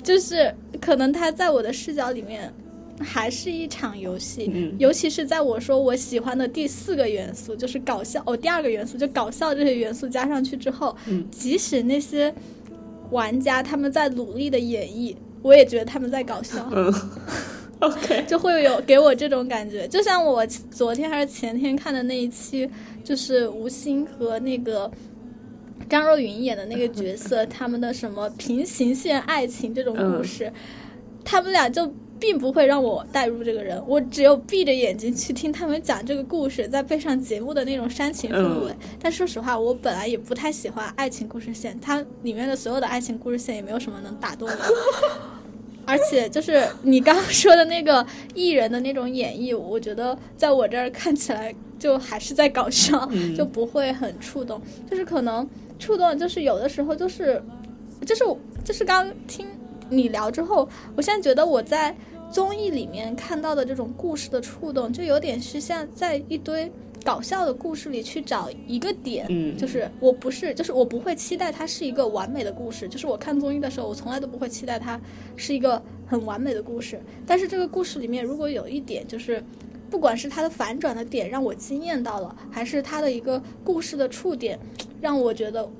[0.03, 2.53] 就是可能他在我的视角里面
[3.01, 4.75] 还是一场游戏，嗯。
[4.79, 11.25] 尤其是在我说我喜欢的第四个元素就是搞笑，哦，第二个元素就搞笑这些元素加上去之后，嗯。
[11.31, 12.33] 即使那些
[13.11, 16.69] 玩家他们在努力的演绎，我也觉得他们在搞笑。
[16.73, 16.93] 嗯，
[17.81, 22.69] OK， 就会有给我这种感觉，就像我昨天还是前天看的那一期，
[23.03, 24.91] 就是吴昕和那个
[25.89, 30.51] 张若昀演的那个角色，他们的什么平行线爱情这种故事，
[31.25, 31.93] 他们俩就
[32.25, 38.75] 并不会让我带入这个人，我只有闭着眼睛去听他们讲这个故事，再配上节目的那种煽情氛围。
[38.99, 44.55] 但说实话，我本来也不太喜欢爱情故事线，它里面的所有的爱情故事线也没有什么能打动我。
[45.85, 54.59] 而且就是你刚刚说的那个艺人的那种演绎，我觉得在我这儿看起来就还是在搞笑，嗯就不会很触动。
[54.91, 55.47] 就是可能
[55.79, 57.43] 触动，就是有的时候就是，
[58.07, 58.25] 就是
[58.65, 59.47] 就是刚听
[59.91, 61.95] 你聊之后，我现在觉得我在
[62.35, 66.69] 综艺里面看到的这种故事的触动，就有点是像在一堆
[67.05, 75.01] 搞笑的故事里去找一个点，嗯就是我不是，就是我不会期待它是一个完美的故事，就是我看综艺的时候，我从来都不会期待它
[75.37, 79.41] 是一个很完美的故事，但是这个故事里面如果有一点就是。
[79.91, 84.59] 不管是它的反转的点让我惊艳到了，还是它的一个故事的触点，
[85.01, 85.71] 让我觉得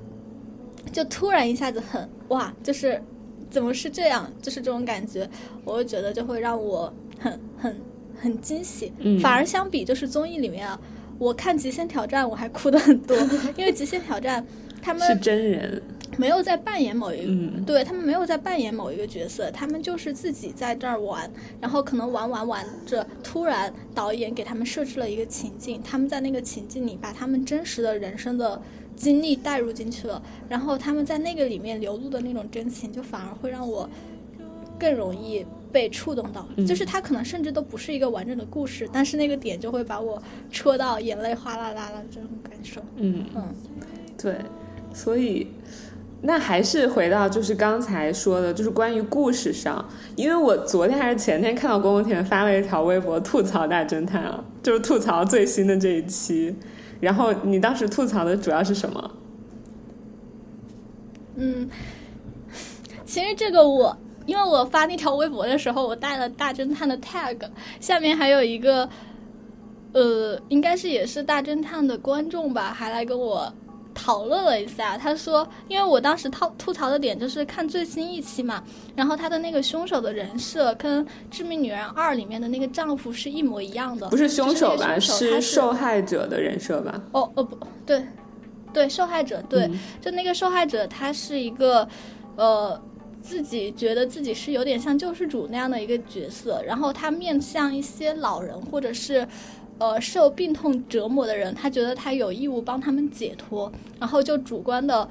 [0.89, 3.01] 就突然一下子很哇，就是
[3.49, 5.29] 怎么是这样，就是这种感觉，
[5.63, 7.75] 我会觉得就会让我很很
[8.19, 8.91] 很惊喜。
[8.99, 10.79] 嗯反而相比就是综艺里面啊，
[11.17, 13.15] 我看《极限挑战》我还哭的很多，
[13.57, 14.43] 因为《极限挑战》
[14.81, 15.81] 他们是真人，
[16.17, 21.29] 没有在扮演某一个，嗯对他们没有在扮演某一个角色，他们就是自己在这儿玩，
[21.59, 28.61] 然后可能玩玩玩着，突然导演给他们设置了一个情境，他们在那个情境里把他们真实的人生的
[28.95, 33.89] 经历带入进去了，然后他们在那个里面流露的那种真情，就反而会让我
[34.79, 42.81] 更容易被触动到，就是他可能甚至都不是一个完整的故事，但是那个点就会把我戳到眼泪哗啦啦的这种感受。
[42.95, 43.25] 嗯。
[43.35, 43.43] 嗯，
[44.17, 44.35] 对，
[44.93, 45.47] 所以
[46.21, 56.55] 那还是回到就是刚才说的，就是关于故事上，因为我昨天还是前天看到宫田发了一条微博吐槽大侦探啊，就是吐槽最新的这一期，
[57.05, 59.11] 然后你当时吐槽的主要是什么？
[61.35, 61.69] 嗯，
[63.05, 67.37] 其实这个我，因为我发那条微博的时候，我带了大侦探的 tag，
[67.79, 68.89] 下面还有一个，
[69.93, 73.53] 呃，应该是也是大侦探的观众吧，还来跟我
[73.95, 74.95] 讨论了一下。
[74.95, 78.63] 他说，因为我当时吐吐槽的点就是看最新一期嘛，
[78.95, 84.95] 然后他的那个凶手的人设跟《致命女人二》里面的那个丈夫是一模一样的，不是凶手吧？
[84.99, 87.01] 就是受害者的人设吧？
[87.13, 88.05] 哦哦不对，
[88.73, 91.87] 对受害者，对，嗯就那个受害者，他是一个，
[92.35, 92.79] 呃，
[93.21, 99.25] 自己觉得自己是有点像救世主那样的一个角色，然后他面向一些老人或者是，
[99.77, 105.07] 呃，受病痛折磨的人，他觉得他有义务帮他们解脱，然后就主观的，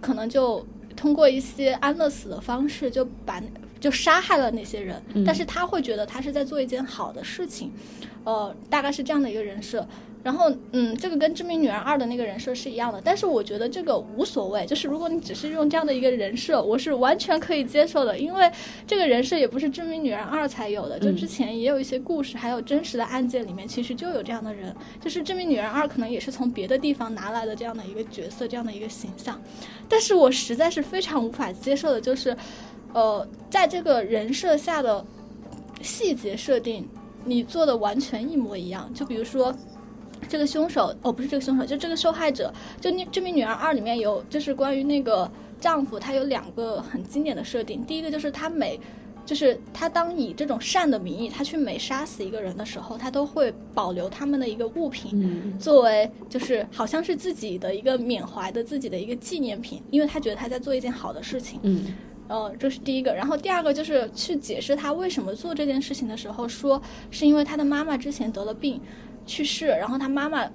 [0.00, 3.40] 可能就通过一些安乐死的方式，就把
[3.78, 7.70] 就杀害了那些人，但是他会觉得他是在做一件好的事情，
[8.24, 9.86] 呃，大概是这样的一个人设。
[10.22, 18.50] 然后，嗯，这个跟《致命女人二》的那个人设是一样的，但是我觉得这个无所谓，就是如果你只是用这样的一个人设，我是完全可以接受的，因为
[18.86, 29.40] 这个人设也不是《致命女人二》才有的，就之前也有一些故事，还有真实的案件里面其实就有这样的人，就是《致命女人二》可能也是从别的地方拿来的这样的一个角色，这样的一个形象，
[29.88, 32.36] 但是我实在是非常无法接受的，就是，
[32.92, 35.02] 呃，在这个人设下的
[35.80, 36.86] 细节设定，
[37.24, 39.54] 你做的完全一模一样，就比如说。
[40.28, 45.30] 这个凶手哦，不是这个凶手，就这个受害者，就那《致命女人二》里面有，就是关于那个
[45.60, 47.84] 丈夫，他有两个很经典的设定。
[47.84, 48.78] 第一个就是他每，
[49.26, 61.58] 就是他当以这种善的名义，他去每杀死一个人的时候，他都会保留他们的一个物品，嗯作为就是好像是自己的一个缅怀的自己的一个纪念品，因为他觉得他在做一件好的事情。
[61.62, 61.86] 嗯
[62.28, 63.12] 呃，这是第一个。
[63.12, 66.80] 然后第二个就是去解释他为什么做这件事情的时候，说
[67.10, 68.80] 是因为他的妈妈之前得了病，
[69.26, 70.48] 去世，然后他妈妈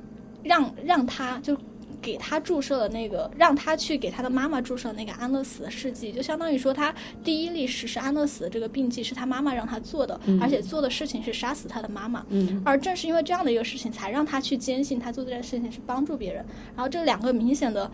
[0.43, 1.57] 让让他就
[2.01, 12.23] 给他注射了那个，让他去给他的妈妈注射那个安乐死的试剂，就相当于说他第一例实施安乐死的这个病剂是他妈妈让他做的，而且做的事情是杀死他的妈妈。
[12.29, 16.45] 嗯而正是因为这样的一个事情，才让他去坚信他做这件事情是帮助别人。
[16.75, 17.89] 然后这两个明显的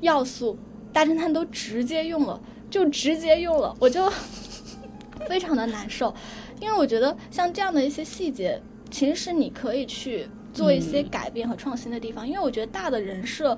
[0.00, 0.56] 要素，
[0.90, 4.10] 大侦探都直接用了，就直接用了，我就
[5.28, 6.14] 非常的难受，
[6.62, 8.58] 因为我觉得像这样的一些细节，
[8.90, 13.56] 其实是你可以去做一些改变和创新的地方，因为我觉得大的人设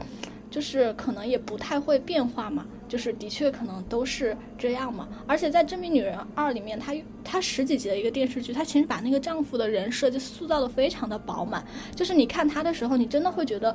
[0.50, 5.08] 就是可能也不太会变化嘛，就是的确可能都是这样嘛。
[5.26, 13.74] 而且在《真命女人二》里面，她她十几集的一个电视剧，她其实把那个丈夫的人设就塑造的非常的饱满，就是你看他的时候，你真的会觉得。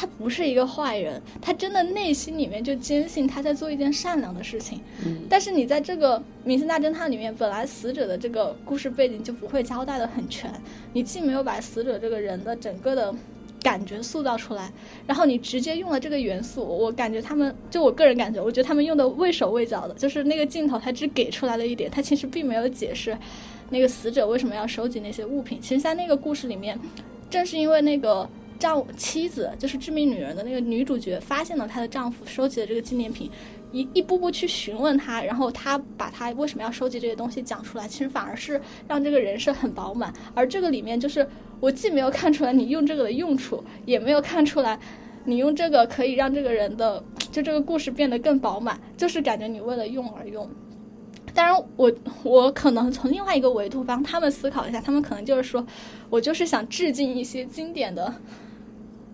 [0.00, 4.80] 他不是一个坏人，他真的内心里面就坚信他在做一件善良的事情。
[5.04, 10.52] 嗯但是你在这个《明星大侦探》里面，本来死者的这个故事背景就不会交代的很全，
[10.92, 13.12] 你既没有把死者这个人的整个的
[13.60, 14.72] 感觉塑造出来，
[15.06, 23.16] 然后你直接用了这个元素，我感觉他们就我个人感觉，我觉得他们用的畏手畏脚的，就是那个镜头他只给出来了一点，他其实并没有解释
[23.70, 25.58] 那个死者为什么要收集那些物品。
[25.60, 26.78] 其实，在那个故事里面，
[27.30, 28.28] 正是因为那个。
[28.58, 33.30] 丈妻子就是致命女人的那个女主角，发现了她的丈夫收集的这个纪念品，
[33.72, 40.12] 一一步步去询问他，然后他把他为什么要收集这些东西讲出来，其实反而是让这个人设很饱满。
[40.34, 41.26] 而这个里面就是
[41.60, 44.78] 我既没有看出来你用这个的用处，也没有看出来
[45.24, 50.48] 你用这个可以让这个人的就这个故事变得更饱满，就是感觉你为了用而用。
[51.34, 51.92] 当然我，
[52.24, 55.64] 我可能从另外一个维度帮他们思考一下，他们可能就是说
[56.08, 58.12] 我就是想致敬一些经典的。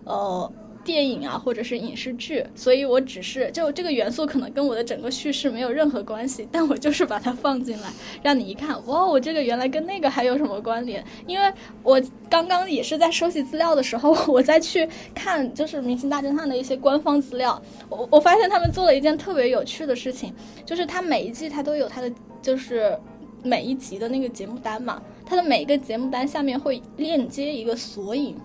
[0.05, 0.51] 呃，
[0.85, 7.89] 电影啊，或者是影视剧，所以我只是就这个元素可能跟我的整个叙事没有任何关系， 但我就是把它放进来，
[8.21, 11.03] 让你一看，哇，我这个原来跟那个还有什么关联？
[11.25, 17.59] 因为我刚刚也是在收集资料的时候， 我再去看就是《明星大侦探》的一些官方资料，
[17.89, 20.31] 我我发现他们做了一件特别有趣的事情，
[20.65, 22.11] 就是它每一季它都有它的
[22.41, 22.95] 就是
[23.41, 28.35] 每一集的那个节目单嘛，它的每一个节目单下面会链接一个索引。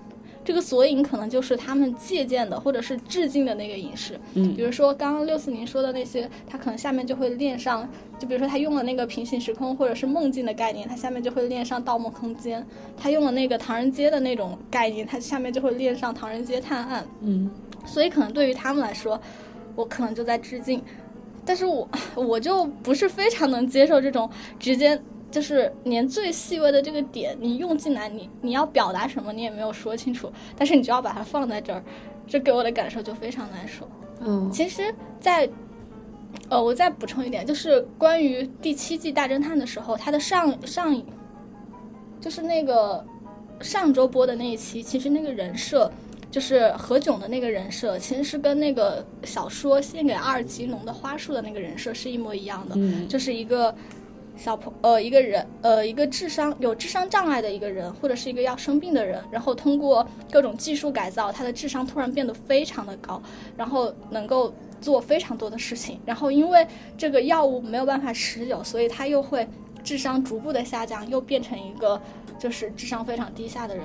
[0.43, 4.55] 这个索引可能就是他们借鉴的或者是致敬的那个影视，嗯。
[4.57, 7.89] 比如说刚刚六四零说的那些，他可能下面就会链上，
[8.19, 12.61] 就比如说他用了那个平行时空或者是梦境的概念，他下面就会链上《盗梦空间》；
[12.97, 17.03] 他用了那个唐人街的那种概念，他下面就会链上《唐人街探案》。
[17.21, 17.51] 嗯，
[17.85, 19.21] 所以可能对于他们来说，
[19.77, 20.83] 我可能就在致敬，
[21.45, 24.29] 但是我我就不是非常能接受这种
[24.59, 25.01] 直接
[25.31, 31.83] 就是连最细微的这个点，你用进来，你你要表达什么，你也没有说清楚，但是你就要把它放在这儿，
[32.27, 33.89] 这给我的感受就非常难受。
[34.21, 35.49] 嗯其实在，
[36.49, 41.05] 呃，我再补充一点，就是关于第七季大侦探的时候，它的上上一，
[42.21, 43.05] 就是那个
[43.61, 45.91] 上周播的那一期，其实那个人设。
[46.31, 53.75] 就是何炅的那个人设，其实是跟那个小说《献给阿尔吉农的花束》的那个人设是一模一样的，嗯就是一个
[54.43, 63.23] 小朋呃一个人呃一个智商有智商障碍的一个人，或者是一个要生病的人，然后通过各种技术改造，他的智商突然变得非常的高，
[63.55, 66.67] 然后能够做非常多的事情，然后因为
[66.97, 69.47] 这个药物没有办法持久，所以他又会
[69.85, 72.01] 智商逐步的下降，又变成一个
[72.39, 73.85] 就是智商非常低下的人。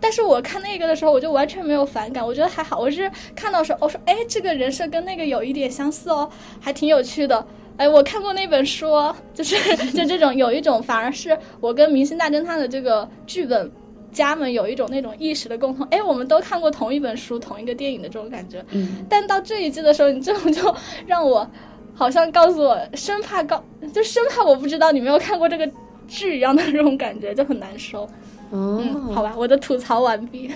[0.00, 2.78] 但是我看那个的时候，我就完全没有反感，我觉得还好。
[2.78, 7.46] 我是看到时候，我说，哎，这个人设跟那个有一点相似哦，还挺有趣的。
[7.76, 9.56] 哎，我看过那本书哦，就是
[9.92, 13.70] 就这种有一种，反而是我跟《明星大侦探》的这个剧本
[14.12, 15.86] 家们有一种那种意识的共同。
[15.90, 18.64] 哎，我们都看过同一本书、同一个电影的这种感觉。
[18.70, 20.74] 嗯，但到这一季的时候，你这种就
[21.06, 21.46] 让我
[21.94, 23.62] 好像告诉我，生怕告，
[23.92, 25.68] 就生怕我不知道你没有看过这个
[26.08, 28.04] 剧一样的这种感觉，就很难受。
[28.50, 30.50] 哦，嗯，好吧，我的吐槽完毕。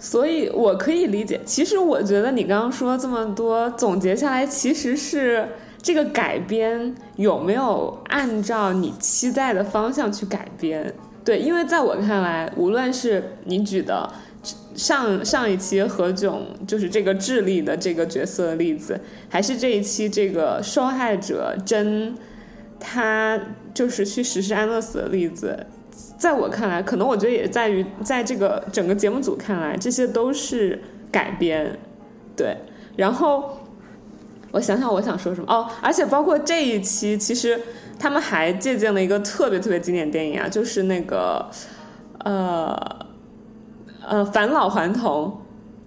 [0.00, 1.40] 所以我可以理解。
[1.44, 5.48] 其实我觉得你刚刚说这么多，总结下来其实是
[5.80, 10.92] 这个改编有没有按照你期待的方向去改编？
[11.24, 14.10] 对，因为在我看来，无论是你举的
[14.74, 18.98] 上上一期何炅就是这个智利的这个角色的例子，
[19.28, 22.14] 还是这一期这个受害者真
[22.80, 23.38] 他
[23.74, 25.66] 就是去实施安乐死的例子，
[26.16, 31.78] 在我看来，可能我觉得也在于在这个整个节目组看来，这些都是改编，
[32.34, 32.56] 对。
[32.96, 33.57] 然后
[34.50, 37.60] 我想想，我想说什么哦，而且包括这一期，其实
[37.98, 41.44] 他们还借鉴了一个特别特别经典电影啊，就是那个
[42.24, 42.74] 呃
[44.06, 45.40] 呃返老还童，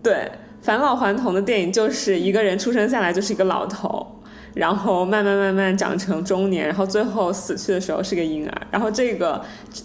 [0.03, 0.31] 对，
[0.61, 4.17] 返老还童的电影就是一个人出生下来就是一个老头。
[4.53, 8.61] 然后慢慢慢慢长成中年，然后最后死去的时候是个婴儿。
[8.69, 9.41] 然后这个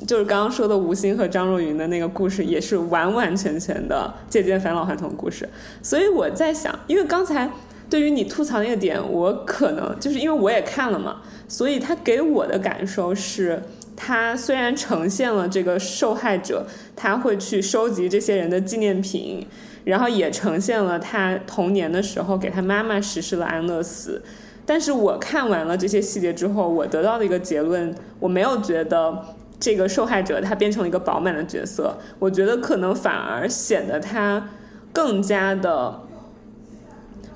[0.08, 5.48] 就是刚刚说的吴昕和张若昀的那个故事，也是完完全全的借鉴返老还童故事。
[5.82, 7.48] 所以我在想，因为刚才
[7.88, 13.62] 对于你吐槽那个点，我可能就是因为我也看了嘛，所以他给我的感受是，
[13.94, 16.66] 他虽然呈现了这个受害者，
[16.96, 19.46] 他会去收集这些人的纪念品，
[19.84, 24.22] 然后也呈现了他童年的时候给他妈妈实施了安乐死。
[24.64, 29.24] 但是我看完了这些细节之后，我得到的一个结论，我没有觉得
[29.60, 34.48] 这个受害者他变成了一个饱满的角色，我觉得可能反而显得他
[34.92, 36.00] 更加的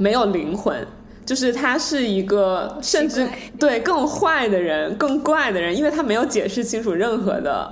[0.01, 0.75] 没有灵魂，
[1.27, 3.29] 就是他是一个甚至
[3.59, 7.71] 对更坏的人、更怪的人，因为他没有解释清楚任何的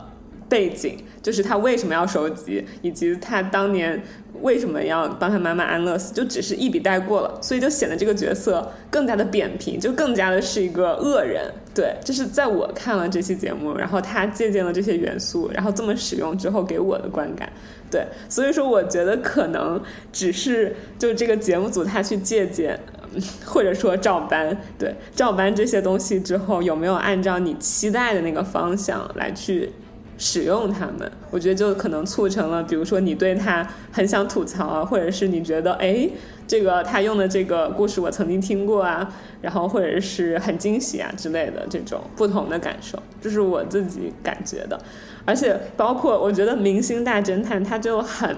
[0.49, 4.03] 背景，就是他为什么要收集，以及他当年。
[4.41, 6.15] 为什么要帮他妈妈安乐死？
[6.15, 11.53] 就只是一笔带过了，所以就显得这个角色更加的扁平，就更加的是一个恶人。
[11.75, 17.53] 对，这是在我看了这期节目，然后他借鉴了这些元素，然后这么使用之后给我的观感。
[17.91, 19.83] 对，所以说我觉得可能
[20.13, 22.79] 只是就这个节目组他去借鉴，
[23.45, 29.73] 或者说照搬，对，照搬这些东西之后，有没有按照你期待的那个方向来去？
[30.21, 36.11] 使用它们，我觉得就可能促成了，比如说你对他很想吐槽啊，或者是你觉得哎，
[36.45, 44.77] 这个他用的这个故事我曾经听过啊，然后或者是很惊喜啊之类的这种不同的感受，这是我自己感觉的。
[45.25, 48.37] 而且包括我觉得《明星大侦探》它就很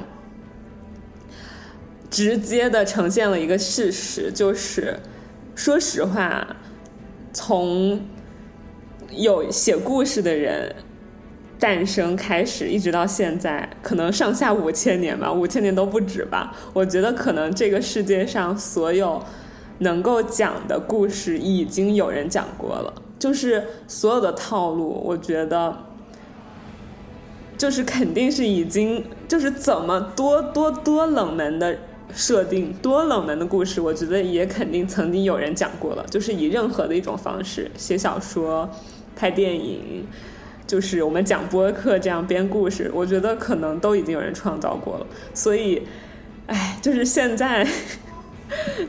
[2.11, 5.01] 直接的呈现了一个事实，就是
[5.55, 6.57] 说实话，
[7.33, 8.03] 从
[9.13, 10.75] 有写故事的人。
[11.61, 16.57] 诞生开始一直到现在，可能上下五千年吧，五千年都不止吧。
[16.73, 19.23] 我觉得可能这个世界上所有
[19.81, 25.77] 能够讲的故事已经有人讲过了，就是所有的套路，我觉得
[27.59, 31.77] 就是肯定是已经就是怎么多多多冷门的
[32.15, 38.67] 设定，多冷门的故事，我觉得也肯定曾经有人讲过了，就是以任何的一种方式写小说、
[39.15, 40.07] 拍电影。
[40.71, 45.07] 就是我们讲播客这样编故事，我觉得可能都已经有人创造过了。
[45.35, 45.83] 所以，
[46.47, 47.67] 哎，就是现在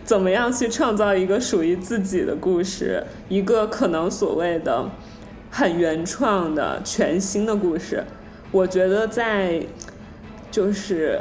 [0.05, 4.87] 怎么样去创造一个属于自己的故事，一个可能所谓的
[5.49, 8.03] 很原创的全新的故事，
[8.51, 9.65] 我觉得在
[10.51, 11.19] 就是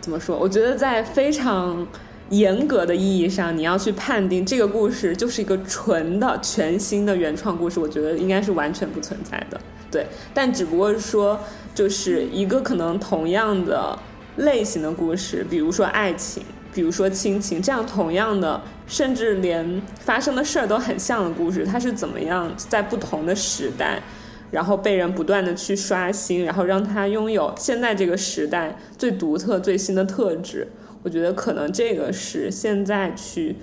[0.00, 0.38] 怎么说？
[0.38, 1.86] 我觉得在非常
[2.30, 9.60] 严格的意义上，你要去判定这个故事就是一个纯的、全新的原创故事，我觉得应该是完全不存在的。
[9.90, 11.38] 对，但只不过是说，
[11.74, 13.96] 就是一个可能同样的
[14.36, 24.02] 类型的故事，比如说爱情，比如说亲情，这样同样的，甚至连发生的事儿都很像的故事，它是怎么样在不同的时代，
[24.50, 30.66] 然后被人不断的去刷新，然后让它拥有现在这个时代最独特、最新的特质。
[31.04, 33.54] 我觉得可能这个是现在去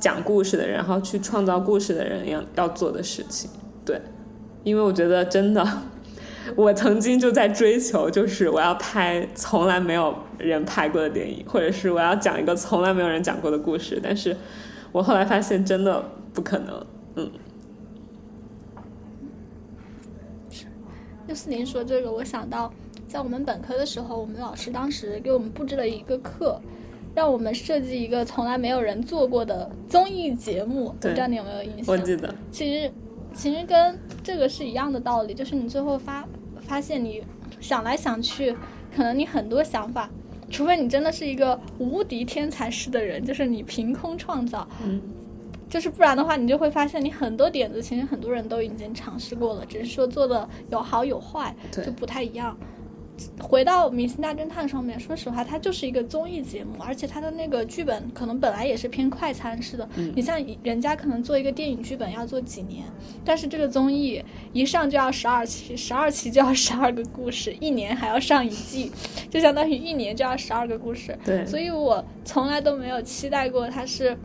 [0.00, 3.48] 讲故事的人，然后去创造故事的人要要做的事情。
[3.86, 3.98] 对。
[4.64, 5.62] 因为我觉得真的，
[6.56, 14.00] 我曾经就在追求，就是我要拍从来没有人拍过的电影，或者是我要讲一个从来没有人讲过的故事。
[14.02, 14.34] 但是
[14.90, 16.02] 我后来发现，真的
[16.32, 16.86] 不可能。
[17.16, 17.30] 嗯。
[21.26, 22.72] 六四零说这个，我想到
[23.14, 26.60] 在我们本科的时候，我们老师当时给我们布置了一个课，
[27.14, 30.92] 让我们设计一个从来没有人做过的综艺节目。
[31.00, 31.84] 不知道你有没有印象？
[31.86, 32.34] 我记得。
[32.50, 32.90] 其实。
[33.32, 36.24] 其实跟这个是一样的道理，就是你最后发
[36.60, 37.20] 发现你
[37.60, 38.52] 想来想去，
[38.94, 40.08] 可能你很多想法，
[40.50, 45.02] 除非你真的是一个无敌天才式的人，就是你凭空创造，嗯，
[45.68, 52.56] 就是不然的话，你就会发现你很多点子其实很多人都已经尝试过了，只是说做的有好有坏，就不太一样。
[53.40, 59.88] 回到《明星大侦探》上面，说实话，它就是一个综艺节目，而且它的那个剧本可能本来也是偏快餐式的。
[60.16, 62.84] 你像人家可能做一个电影剧本要做几年，
[63.24, 64.20] 但是这个综艺
[64.52, 68.90] 一上就要十二期，十二期就要十二个故事，一年还要上一季，
[69.30, 71.16] 就相当于一年就要十二个故事。
[71.24, 74.16] 对，所以我从来都没有期待过它是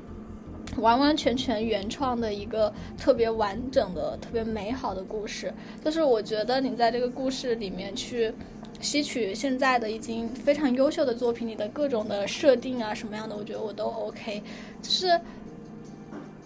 [0.78, 5.54] 完完全全原创的一个特别完整的、特别美好的故事。
[5.86, 8.34] 就是我觉得你在这个故事里面去。
[8.80, 14.42] 吸取现在的已经非常优秀的作品里的各种的设定啊，什么样的，我觉得我都 OK。
[14.82, 15.20] 就是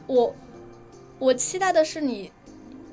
[0.07, 0.35] 我
[1.19, 2.31] 我期待的是你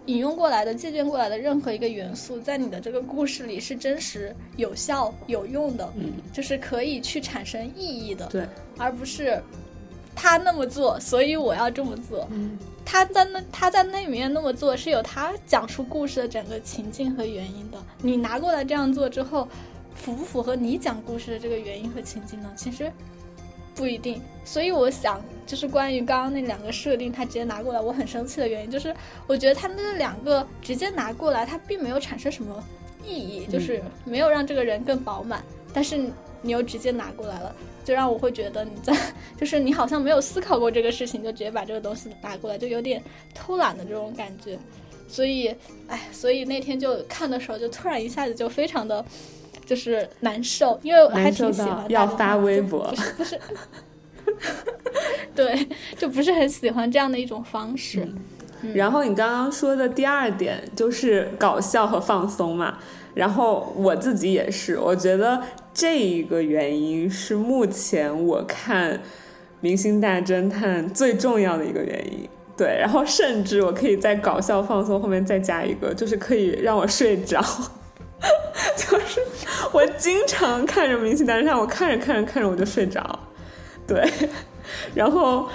[0.07, 9.43] 引用过来的、借鉴过来的任何一个元素，在你的这个故事里是真实、有效、有用的，嗯，就是可以去产生意义的，对，而不是
[10.15, 12.59] 他那么做，所以我要这么做，嗯。
[12.83, 17.79] 他在那他在那里面那么做是有他讲述故事的整个情境和原因的。
[18.03, 19.47] 你拿过来这样做之后，
[19.95, 22.51] 符不符合你讲故事的这个原因和情境呢？
[22.57, 22.91] 其实
[23.77, 24.21] 不一定。
[24.45, 28.93] 所以我想，就是关于刚刚那两个设定，他直接拿过来，我很生气的原因就是，
[29.29, 32.61] 我觉得他那两个直接拿过来，他并没有产生什么
[33.07, 35.45] 意义，就是没有让这个人更饱满。
[35.73, 35.97] 但是
[36.43, 37.55] 你又直接拿过来了。
[37.91, 38.97] 就让我会觉得你在，
[39.37, 43.03] 就是你好像没有思考过这个事情，就直接把这个东西拿过来，就有点
[43.35, 44.57] 偷懒的这种感觉。
[45.09, 45.53] 所以，
[45.89, 49.05] 哎，所以那天就看的时候，就突然一下子就非常的，
[49.67, 53.41] 就是难受，因为我还挺喜欢要发微博，不是，
[55.35, 55.69] 对，
[55.99, 58.07] 就不是很喜欢这样的一种方式。
[58.73, 62.79] 然后你刚刚说的第二点就是搞笑和放松嘛。
[63.15, 65.43] 然后我自己也是，我觉得
[65.75, 68.95] 这一个原因是目前我看
[69.61, 72.29] 《明星大侦探》最重要的一个原因。
[72.57, 77.41] 对，然后甚至我可以在搞笑放松后面再加一个，就是可以让我睡着。
[78.77, 79.21] 就是
[79.73, 83.19] 我经常看着《明星大侦探》，我看着看着看着我就睡着。
[83.87, 84.07] 对，
[84.95, 85.49] 然后，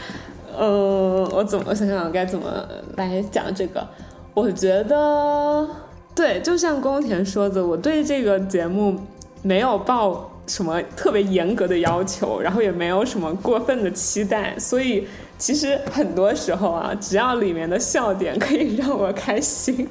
[0.57, 3.87] 嗯，我怎么我想想该怎么来讲这个？
[4.33, 5.69] 我觉得。
[6.15, 8.97] 对，就像宫田说的，我对这个节目
[9.41, 15.05] 没有抱什么特别严格的要求，然后也没有什么过分的期待，所以
[15.37, 19.85] 其实很多时候啊，只要里面的笑点可以让我开心，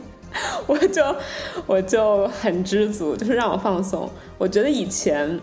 [0.67, 1.03] 我就
[1.67, 4.11] 我就很知足，就是让我放松。
[4.39, 5.39] 我觉得以前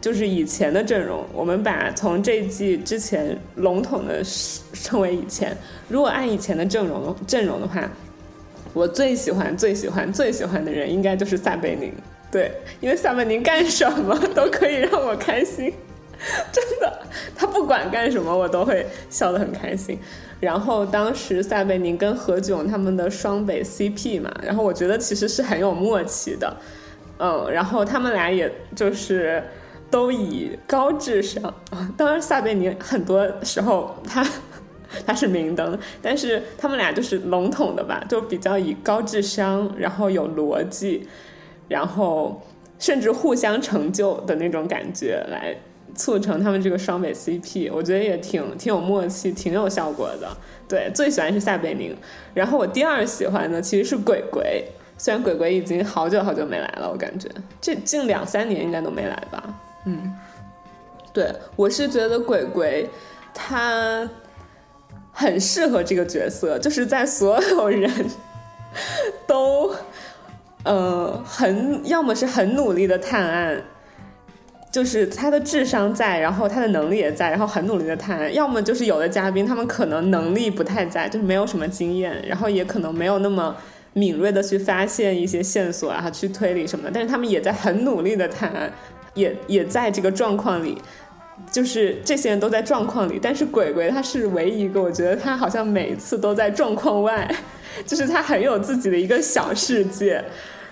[0.00, 4.22] 就是以前的阵容，我们把从这季之前笼统的
[4.72, 5.56] 称为以前，
[5.88, 7.82] 如果按以前的阵容阵容的话。
[8.72, 11.92] 我最喜欢、最喜欢、最喜欢的人应该就是撒贝宁，
[12.30, 15.72] 对，因为撒贝宁干什么都可以让我开心，
[16.52, 17.00] 真的，
[17.34, 19.98] 他不管干什么我都会笑得很开心。
[20.40, 26.56] 然后当时撒贝宁跟何炅他们的双北 CP 嘛，然后我觉得其实是很有默契的，
[27.18, 29.42] 嗯，然后他们俩也就是
[29.90, 31.52] 都以高智商，
[31.96, 34.24] 当然撒贝宁很多时候他。
[35.06, 41.08] 他是明灯，但是他们俩就是笼统的吧，就比较以高智商，然后有逻辑，
[41.68, 42.40] 然后
[42.78, 45.54] 甚至互相成就的那种感觉来
[45.94, 50.28] 促成他们这个双北 CP，我觉得也挺挺有默契，挺有效果的。
[50.68, 51.96] 对，最喜欢是夏贝宁，
[52.34, 54.64] 然后我第二喜欢的其实是鬼鬼，
[54.96, 57.28] 虽然鬼鬼已经好久好久没来了，我感觉
[57.60, 59.42] 这近两三年应该都没来吧，
[59.86, 60.14] 嗯。
[61.10, 62.88] 对我是觉得鬼鬼
[63.34, 64.08] 他
[65.18, 67.90] 很适合这个角色，就是在所有人
[69.26, 69.74] 都
[70.62, 73.60] 呃很要么是很努力的探案。
[74.70, 78.32] 就是他的智商在，然后他的能力也在，然后很努力的探案。
[78.32, 83.56] 要么就是有的嘉宾，他们可能能力不太在，就是没有什么经验，然后也可能没有那么
[83.94, 86.90] 敏锐的去发现一些线索，然后去推理什么的。
[86.92, 88.70] 但是他们也在很努力的探案，
[89.14, 90.76] 也也在这个状况里，
[91.50, 93.18] 就是这些人都在状况里。
[93.22, 97.28] 但是鬼鬼他是唯一一个，我觉得他好像每次都在状况外，
[97.86, 100.24] 就是他很有自己的一个小世界，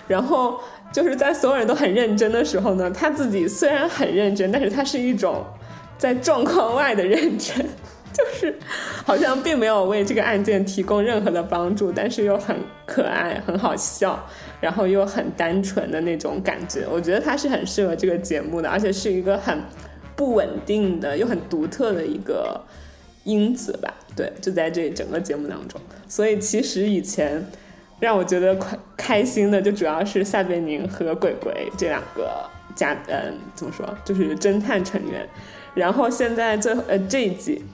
[0.07, 0.61] 然后。
[0.93, 5.45] 就是在所有人都很认真的时候呢，他自己虽然很认真，但是他是一种
[5.99, 7.59] 在状况外的认真，
[8.14, 8.57] 就是
[9.05, 12.57] 好像并没有为这个案件提供任何的帮助，但是又很
[12.87, 14.19] 可爱、很好笑，
[14.61, 16.87] 然后又很单纯的那种感觉。
[16.91, 19.59] 我觉得他是很适合这个节目的，而且是一个很
[20.17, 22.61] 不稳定的又很独特的一个
[23.25, 23.95] 因子吧。
[24.17, 25.81] 对，就在这整个节目当中。
[26.09, 27.47] 所以其实以前。
[27.99, 32.45] 让我觉得快开心的就主要是夏贝宁和鬼鬼这两个
[32.75, 35.27] 家，嗯，怎么说，就是侦探成员。
[35.73, 37.64] 然后现在最呃这一季，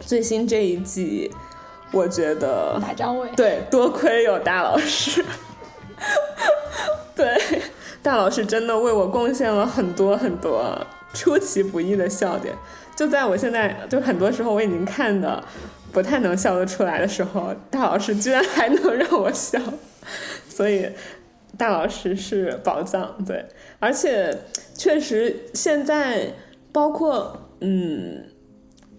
[0.00, 1.30] 最新这一季，
[1.92, 5.24] 我觉得大张伟对，多亏有大老师，
[7.14, 7.38] 对，
[8.02, 12.54] 大老师真的为我贡献了很多很多出其不意的笑点。
[12.96, 15.42] 就在我现在就很多时候我已经看的。
[15.92, 19.58] 不太能笑得出来的时候，大老师居然还能让我笑，
[20.46, 20.86] 所以
[21.56, 23.16] 大老师是宝藏。
[23.24, 23.42] 对，
[23.78, 24.36] 而且
[24.74, 26.34] 确实现在
[26.70, 28.22] 包括嗯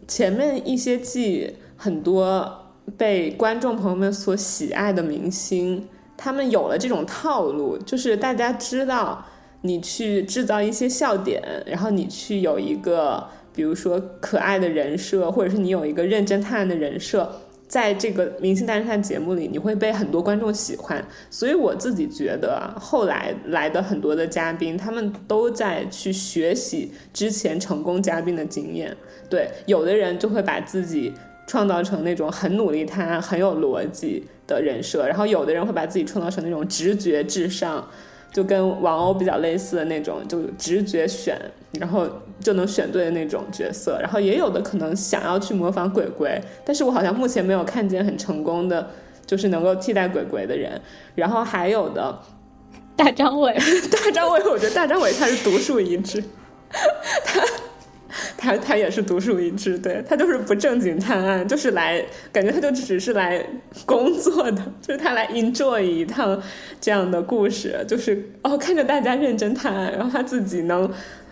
[0.08, 9.24] 前面一些季很多被观众朋友们所喜爱的明星，他们有了这种套路，就是大家知道
[9.62, 13.28] 你去制造一些笑点，然后你去有一个。
[13.58, 17.28] 比如说可爱的人设，或者是你有一个认真探案的人设，
[17.68, 21.04] 在这个明星大侦探节目里，你会被很多观众喜欢。
[21.32, 28.96] 所以我自己觉得，后来来的很多的嘉宾，他们都在去学习之前成功嘉宾的经验。
[29.28, 31.12] 对，有的人就会把自己
[31.48, 37.90] 创造成那种很努力探案、很有逻辑的人设，然后有的人会把自己创造成那种直觉至上。
[38.32, 41.40] 就跟王鸥比较类似的那种，就直觉选，
[41.80, 42.08] 然后
[42.40, 43.98] 就能选对的那种角色。
[44.02, 48.90] 然后也有的可能想要去模仿鬼鬼，但是我好像目前没有看见很成功的，
[49.26, 50.80] 就是能够替代鬼鬼的人。
[51.16, 52.20] 然后还有的，
[52.96, 53.54] 大张伟，
[53.92, 56.24] 大张伟，我觉得大张伟他是独树一帜，
[57.24, 57.42] 他。
[58.38, 63.46] 他他也是独树一帜，对他就是不正经探案，就是来感觉他就只是来
[63.86, 66.42] 工作的， 就是他来 enjoy 一趟
[66.82, 70.92] 这样的故事，就是哦看着大家认真探案，然后他自己能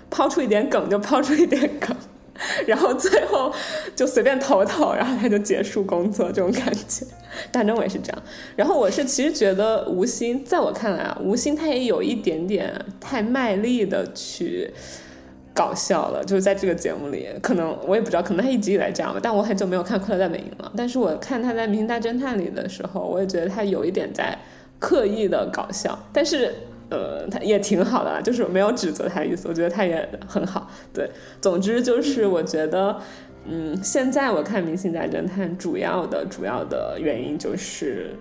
[0.09, 1.95] 抛出一点梗就抛出一点梗，
[2.67, 3.53] 然后最后
[3.95, 7.05] 就随便投投，然后他就结束工作这种感觉。
[7.51, 8.23] 大张伟是这样，
[8.55, 14.71] 然后我是其实觉得吴昕，在我看来啊，吴昕他也有一点点太卖力的去。
[15.55, 19.19] 搞笑了，就是在这个节目里，可能我也不知道，可能他一直以来这样吧。
[19.23, 24.37] 但我很久没有看《快乐大本营》了，但是我看他在《明星大侦探》里的时候，我也觉得他有一点在
[24.79, 25.97] 刻意的搞笑。
[26.11, 26.53] 但是，
[26.89, 29.47] 呃，他也挺好的，就是没有指责他的意思。
[29.47, 30.69] 我觉得他也很好。
[30.93, 32.97] 对，总之就是我觉得，
[33.45, 38.13] 嗯，现在我看《明星大侦探》主要的主要的原因就是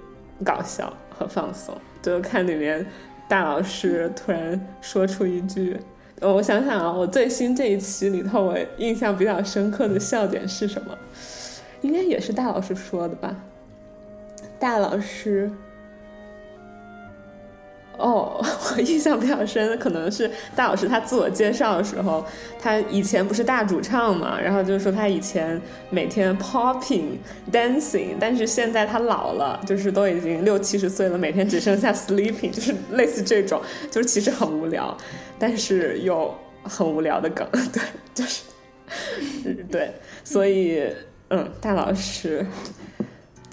[0.44, 2.86] 搞笑和放松，就看里面
[3.28, 5.76] 大老师突然说出一句。
[6.20, 10.96] 我想想啊，我最新这一期里头，我印象比较深刻的笑点是什么？
[11.82, 13.36] 应该也是大老师说的吧？
[14.58, 15.50] 大老师。
[17.96, 18.44] 哦，
[18.76, 22.24] 我印象比较深的可能是大老师他自我介绍的时候，
[22.60, 27.18] 他以前不是大主唱嘛，然后就说他以前每天 popping
[27.52, 34.96] dancing，但是现在他老了，就是都已经六七十岁了，每天只剩下 sleeping，就是类似这种，就是其实很无聊，
[35.38, 37.82] 但是又很无聊的梗， 对，
[38.14, 38.42] 就是，
[39.70, 39.92] 对，
[40.24, 40.82] 所以
[41.28, 42.44] 嗯，大老师。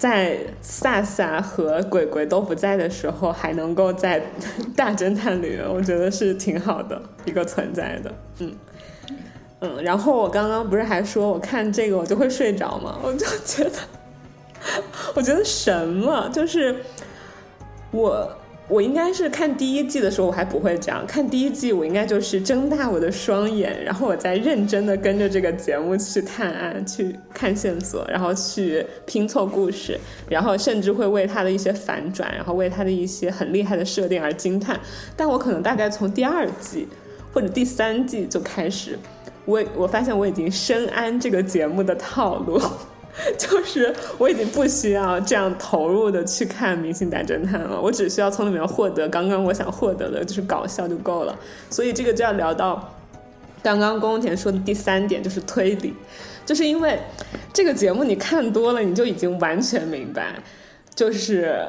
[0.02, 4.20] 在萨萨和鬼鬼都不在的时候，还能够在
[4.74, 8.12] 大侦探里面，我觉得是挺好的一个存在的。
[8.40, 8.52] 嗯
[9.60, 12.98] 嗯，然后我刚刚不是还说我看这个我就会睡着吗？
[13.00, 13.78] 我就觉得，
[15.14, 16.82] 我觉得什么就是
[17.92, 18.28] 我。
[18.68, 21.04] 我应该是看第一季的时候，我还不会这样。
[21.06, 29.98] 看第一季，我应该就是睁大我的双眼，然后我在认真的跟着这个节目去探案、去看线索，然后去拼凑故事，
[30.28, 34.80] 然后甚至会为他的一些反转，然后为他的一些很厉害的设定而惊叹。
[35.16, 36.88] 但我可能大概从第二季
[37.32, 38.98] 或者第三季就开始，
[39.44, 42.58] 我我发现我已经深谙这个节目的套路，
[43.36, 51.38] 就是我已经不需要这样投入的去看《明星大侦探》了，我只需要从里面获得刚刚我想获得的，就是搞笑就够了。
[51.68, 52.94] 所以这个就要聊到
[53.62, 55.92] 刚刚宫田说的第三点，就是推理，
[56.46, 56.98] 就是因为
[57.52, 60.42] 这个节目你看多了，你就已经完全明白，
[60.94, 61.66] 就是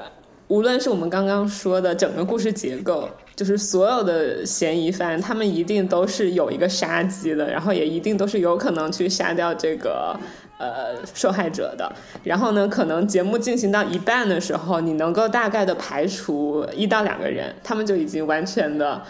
[0.47, 3.09] 无论是我们刚刚说的整个故事结构。
[3.35, 10.15] 就是所有的嫌疑犯，他们一定都是有一个杀机的，然后也一定都是有可能去杀掉这个
[10.63, 11.91] 呃受害者的。
[12.23, 19.01] 然后呢，可能节目进行到一半的时候，你能够大概的排除一到两个人，他们就已经完全的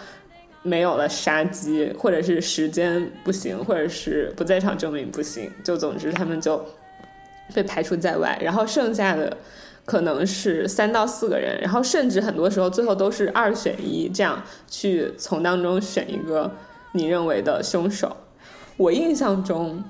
[0.62, 6.64] 没有了杀机，或者是时间不行，或者是不在场证明不行，就总之他们就
[7.54, 8.38] 被排除在外。
[8.42, 9.36] 然后剩下的。
[9.86, 16.50] 可能是三到四个人，然后甚至很多时候最后都是二选一，这样去从当中选一个
[16.92, 18.16] 你认为的凶手。
[18.78, 19.84] 我印象中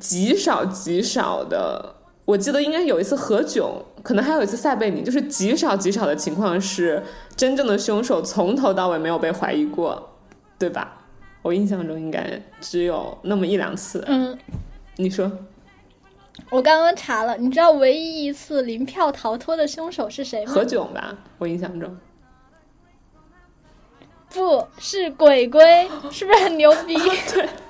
[0.00, 7.02] 极少极少的，我记得应该有一次何炅，可能还有一次塞贝宁，就是极少极少的情况是
[7.36, 10.10] 真正的凶手从头到尾没有被怀疑过，
[10.58, 11.02] 对吧？
[11.42, 14.02] 我印象中应该只有那么一两次。
[14.06, 14.38] 嗯，
[14.96, 15.30] 你说。
[16.50, 20.52] 我刚刚查了，你知道唯一一次零票逃脱的凶手是谁吗？
[20.52, 21.96] 何炅吧，我印象中。
[24.30, 26.96] 不是鬼鬼，是不是很牛逼？
[27.32, 27.48] 对，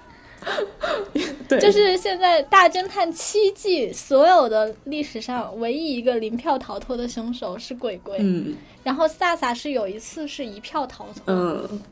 [1.49, 8.17] 对，就是现在大侦探七季所有的历史上唯一一个零票逃脱的凶手是鬼鬼。
[8.21, 11.23] 嗯，然后萨萨是有一次是一票逃脱。
[11.27, 11.83] 嗯，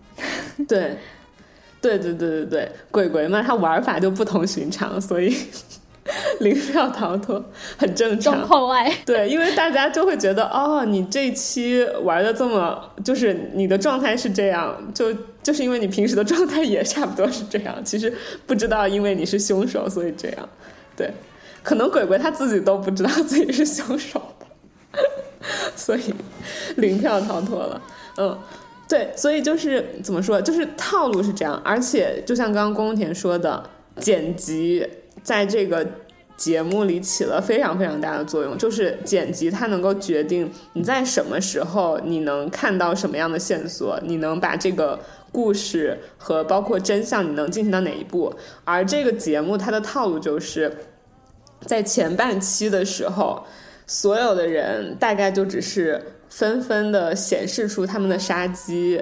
[0.67, 0.97] 对，
[1.81, 5.37] 对对对对对，鬼鬼嘛，他玩法就不同寻常，所以。
[6.41, 7.43] 零票逃脱
[7.77, 17.85] 很正常，状况外对，因为大家就会觉得哦，你这期玩的这么，就是你的状态是这样，就就是因为你平时的状态也差不多是这样。
[17.85, 18.13] 其实
[18.47, 20.49] 不知道，因为你是凶手，所以这样。
[20.97, 21.09] 对，
[21.63, 24.21] 可能鬼鬼他自己都不知道自己是凶手，
[25.77, 26.13] 所以
[26.77, 27.81] 零票逃脱了。
[28.19, 28.37] 嗯，
[28.89, 34.85] 对，所以就是怎么说，就是套路是这样，而且就像刚刚宫田说的，剪辑。
[35.23, 35.87] 在这个
[36.37, 44.99] 节目里起了非常非常大的作用，就是剪辑它能够决定你在什么时候你能看到什么样的线索，你能把这个
[45.31, 48.35] 故事和包括真相你能进行到哪一步。
[48.65, 50.75] 而这个节目它的套路就是
[51.61, 53.45] 在前半期的时候，
[53.87, 59.01] 所有的人大概就只是纷纷的显示出他们的杀机。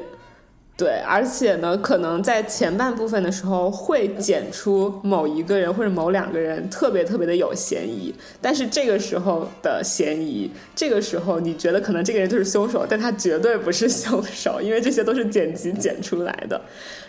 [0.81, 16.59] 对，而且呢，可能在前半部分的时候会剪出某一个人或者某两个人特别特别的有嫌疑，但是这个时候的嫌疑，这个时候你觉得可能这个人就是凶手，但他绝对不是 凶手，因为这些都是剪辑剪出来的。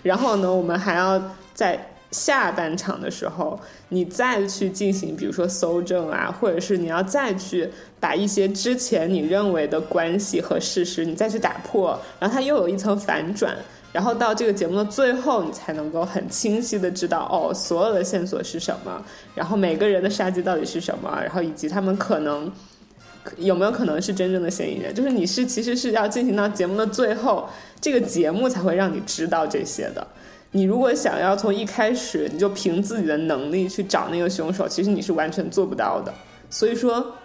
[0.03, 1.80] 然后呢，我们还要在。
[2.12, 3.59] 下半场的时候，
[3.89, 13.55] 你再去进行，比如说搜证啊，或者是你要再去把一些之前你认为的关系和事实，你再去打破，然后它又有一层反转，
[13.93, 19.01] 然后到这个节目的最后，你才能够很清晰的知道，哦，所有的线索是什么，
[19.34, 22.51] 然后每个人的杀机到底是什么，然后以及他们可能
[23.38, 27.47] 有没有可能是真正的嫌疑人，就是你是其实是要进行到节目的最后，
[27.80, 30.05] 这个节目才会让你知道这些的。
[30.52, 36.14] 你如果想要从一开始你就凭自己的能力去找那个凶手，其实你是完全做不到的。
[36.49, 37.16] 所以说，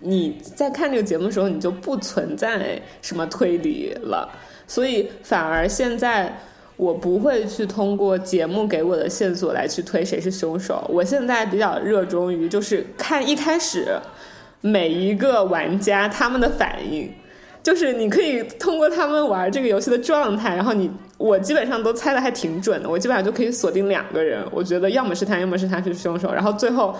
[0.00, 4.28] 你在看这个节目的时候，你就不存在什么推理了。
[4.66, 6.38] 所以反而现在
[6.76, 10.84] 我不会去通过节目给我的线索来去推谁是凶手。
[10.92, 13.98] 我现在比较热衷于就是看一开始
[14.60, 17.10] 每一个玩家他们的反应。
[17.62, 26.94] 就是你可以通过他们玩这个游戏的状态，然后你我基本上都猜的还挺准的，我基本上就可以锁定两个人，我觉得要么是他，要么是他是凶手，然后最后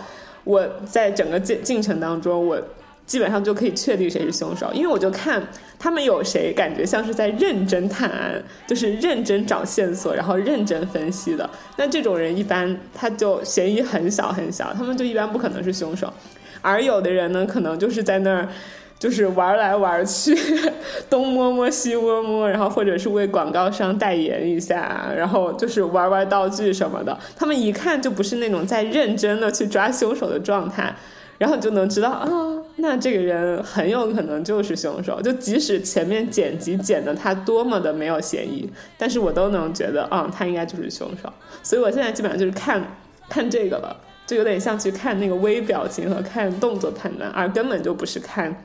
[0.44, 2.58] 我在整个进进程当中，我
[3.04, 5.42] 基本上就可以确定谁是凶手，因为我就看
[5.78, 16.12] 他们有谁感觉像是在认真探案，就是认真找线索，然后认真分析的，那这种人一般他就嫌疑很小很小，他们就一般不可能是凶手，
[16.62, 18.48] 而有的人呢，可能就是在那儿。
[18.98, 20.34] 就是玩来玩去，
[21.10, 27.16] 东摸摸西摸摸，然后或者是为广告商代言一下，然后就是玩玩道具什么的。
[27.36, 30.94] 他们一看就不是那种在认真的去抓凶手的状态，
[31.36, 32.26] 然后你就能知道啊，
[32.76, 35.20] 那这个人很有可能就是凶手。
[35.20, 38.66] 就即使前面剪辑剪的他多么的没有嫌疑，
[38.96, 41.30] 但是我都能觉得，嗯，他应该就是凶手。
[41.62, 42.82] 所以我现在基本上就是看
[43.28, 43.94] 看这个了，
[44.26, 48.56] 就有点像去看那个微表情和看动作判断，而根本就不是看。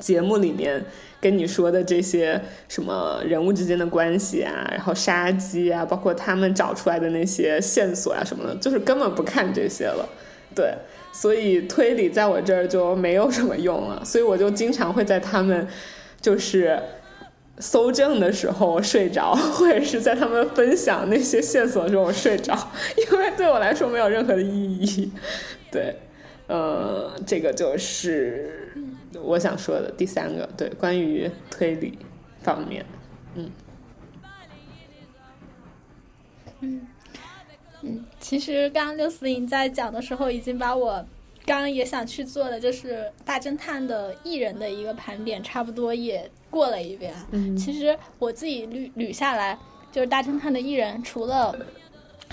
[0.00, 0.82] 节目里面
[1.20, 10.08] 跟你说的这些什么人物之间的关系啊，然后杀机啊，包括他们找出来的那些线索啊什么的，就是根本不看这些了。
[10.52, 10.74] 对，
[11.12, 15.68] 所以推理在我这儿就没有什么用了，所以我就经常会在他们
[16.20, 16.76] 就是
[17.60, 22.56] 搜证的时候睡着，或者是在他们分享那些线索的时候我睡着，
[22.96, 25.12] 因为对我来说没有任何的意义。
[25.70, 25.94] 对，
[26.48, 28.59] 呃，这个就是
[29.14, 31.98] 我想说的第三个，对，关于推理
[32.42, 32.84] 方面，
[33.34, 33.50] 嗯。
[36.60, 36.86] 嗯
[37.82, 41.04] 嗯，其实刚刚六四零在讲的时候，已经把我
[41.46, 47.14] 刚刚也想去做的，就是大侦探的艺人的一个盘点，差不多也过了一遍。
[47.30, 47.56] 嗯。
[47.56, 49.58] 其实我自己捋捋下来，
[49.90, 51.58] 就是大侦探的艺人，除了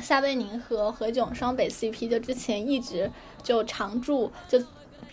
[0.02, 3.10] 夏贝宁和何炅双北 CP，就之前一直
[3.42, 4.62] 就常驻就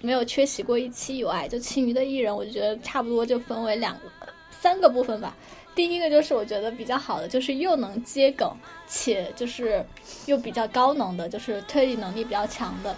[0.04, 3.96] 没有缺席过一期以外，就其余的艺人，我觉得差不多就分为两
[4.50, 5.34] 三个部分吧。
[5.74, 8.48] 第一个就是我觉得比较好的，就是又能接梗，
[8.86, 9.84] 且就是
[10.26, 12.94] 又比较高能的，就是推理能力比较强的。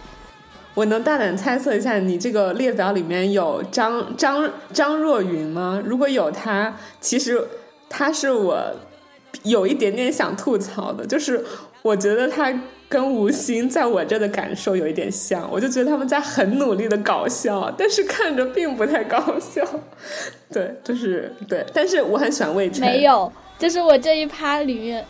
[0.74, 5.82] 我能大胆猜测一下，你这个列表里面有张张张若昀吗？
[5.86, 7.42] 如果有他，其实
[7.88, 8.60] 他是我
[9.44, 11.42] 有一点点想吐槽的，就是
[11.80, 12.52] 我觉得他
[12.88, 19.64] 跟吴昕在我这的感受有一点像，我就觉得他们在很努力的搞笑，但是看着并不太搞笑。
[20.52, 25.04] 对，就是对，但是我很喜欢魏晨，没有，就是我这一趴里面，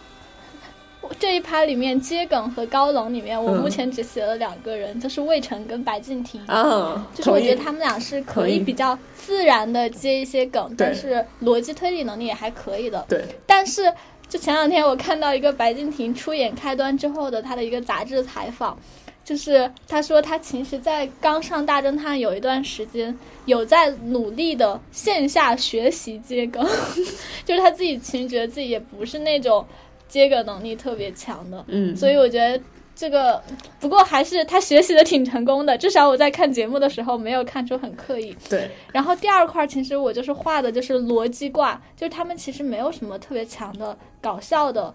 [1.03, 6.41] 我这一趴里面接梗和高冷里面，我嗯目前只写了两个人，就是魏晨跟白敬亭。
[6.47, 13.05] 啊，就是我觉得他们俩是可以比较自然的接一些梗，但是逻辑推理能力也还可以的。
[13.07, 13.93] 对，但是
[14.29, 18.77] 就前两天我看到一个白敬亭出演开端之后的他的一个杂志采访，
[19.25, 26.65] 就是他说他其实，在刚上大侦探有一段时间，有在努力的线下学习接梗，
[27.45, 29.65] 就是他自己其实觉得自己也不是那种
[30.09, 32.61] 接梗能力特别强的，嗯，所以我觉得。
[32.97, 33.41] 这个
[33.79, 38.35] 不过还是他学习的挺成功的，至少我在看节目的时候没有看出很刻意。
[38.49, 44.93] 对，然后第二块，其实我就是画的就是逻辑挂，就是他们其实没有什么特别强的搞笑的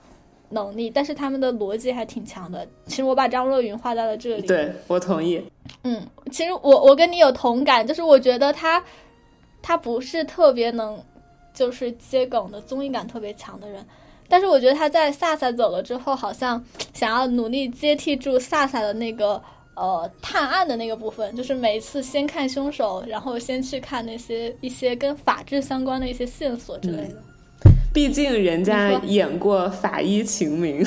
[0.50, 2.68] 能力，但是他们的逻辑还挺强的。
[2.88, 5.40] 其实我把张若昀画在了这里。，对我同意，
[5.84, 8.84] 嗯，其实我我跟你有同感，就是我觉得他
[9.62, 11.00] 他不是特别能
[11.54, 13.86] 就是接梗的综艺感特别强的人。
[14.32, 16.64] 但是我觉得他在萨萨走了之后，好像
[16.96, 19.42] 想要努力接替住萨萨的那个
[19.76, 27.72] 呃探案的那个部分，就是每一次先看凶手，然后先去看那些一些跟法治相关的一些线索之类的。
[27.94, 30.82] 毕竟人家演过《法医秦明》，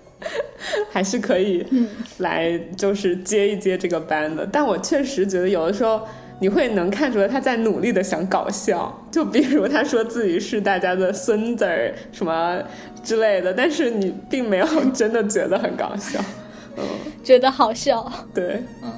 [0.90, 4.46] 还是可以嗯来就是接一接这个班的。
[4.46, 6.00] 但我确实觉得有的时候
[6.38, 12.62] 你会能看出来他在努力的想搞笑，就比如他说自己是大家的孙子儿什么
[13.02, 16.20] 之类的，但是你并没有真的觉得很搞笑。
[16.76, 16.84] 嗯，
[17.24, 18.12] 觉得好笑。
[18.34, 18.92] 对，嗯，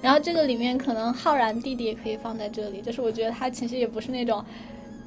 [0.00, 4.42] 然后这个里面可能浩然弟弟也可以放在这里，就是我觉得他其实也不是那种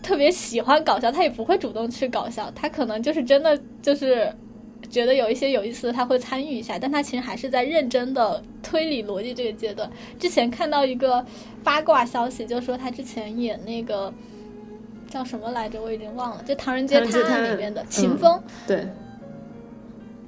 [0.03, 4.31] 特别喜欢搞笑，他也不会主动去搞笑，他可能就是真的就是
[4.89, 9.89] 觉得有一些有意思的他会参与一下，但他其实还是在认真的推理逻辑这个阶段。
[10.19, 11.25] 之前看到一个
[11.63, 14.13] 八卦消息，就说他之前演那个。
[15.11, 15.81] 叫什么来着？
[15.81, 18.87] 我已经忘了，就《唐人街探案》里面的嗯秦风，对，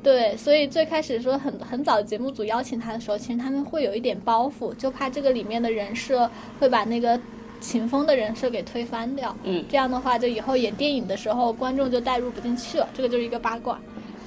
[0.02, 6.28] 对，所以最开始说很很早节目组邀请他的时候，其实他们会有一点包袱，就怕这个里面的人设
[6.60, 7.20] 会把那个
[7.60, 9.38] 秦风的人设给推翻掉。
[9.44, 12.90] 嗯这样的话，就以后演电影的时候，观众就代入不进去了。
[12.92, 13.80] 这个就是一个八卦。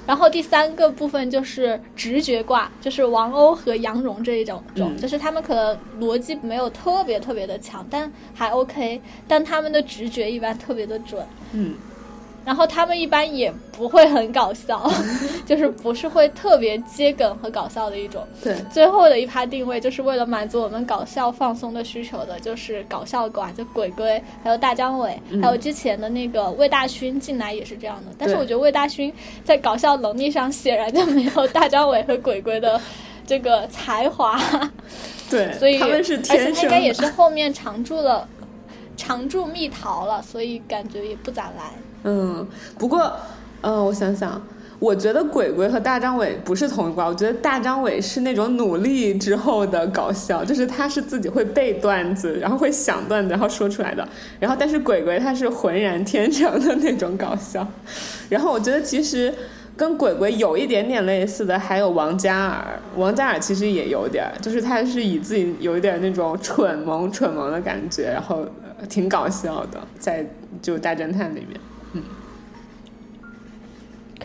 [0.06, 11.24] 然后第三个部分就是直觉卦，就是王鸥和杨蓉这一种种，嗯就是他们可能逻辑没有特别特别的强，但还 OK，但他们的直觉一般特别的准。
[11.52, 11.74] 嗯，
[12.44, 14.90] 然后他们一般也不会很搞笑，
[15.46, 18.26] 就是不是会特别接梗和搞笑的一种。
[18.42, 28.12] 对，最后的一趴定位就是为了满足我们搞笑放松的需求的，就是搞笑馆，就鬼鬼，还有大张伟，嗯还有之前的那个魏大勋进来也是这样的。
[28.18, 29.12] 但是我觉得魏大勋
[29.44, 32.80] 在搞笑能力上显然就没有大张伟和鬼鬼的
[33.26, 34.38] 这个才华，
[35.30, 38.28] 对，所以他们是而且天生他应该也是后面常驻了。
[38.96, 41.72] 常驻蜜桃了，所以感觉也不咋来。
[42.04, 42.46] 嗯，
[42.78, 43.12] 不过，
[43.62, 44.40] 嗯、我想想，
[44.78, 54.06] 我觉得鬼鬼和大张伟不是同一挂，我觉得大张伟是那种努力之后的搞笑，就是他是自己会背段子，然后会想段子，然后说出来的。
[54.38, 57.66] 然后，但是鬼鬼他是浑然天成的那种搞笑。
[58.28, 59.32] 然后，我觉得其实
[59.74, 62.78] 跟鬼鬼有一点点类似的，还有王嘉尔。
[62.96, 68.44] 王嘉尔其实也有点，就是他是以自己有一点那种蠢萌蠢萌的感觉，然后
[68.90, 70.26] 挺搞笑的，在
[70.60, 71.58] 就大侦探里面。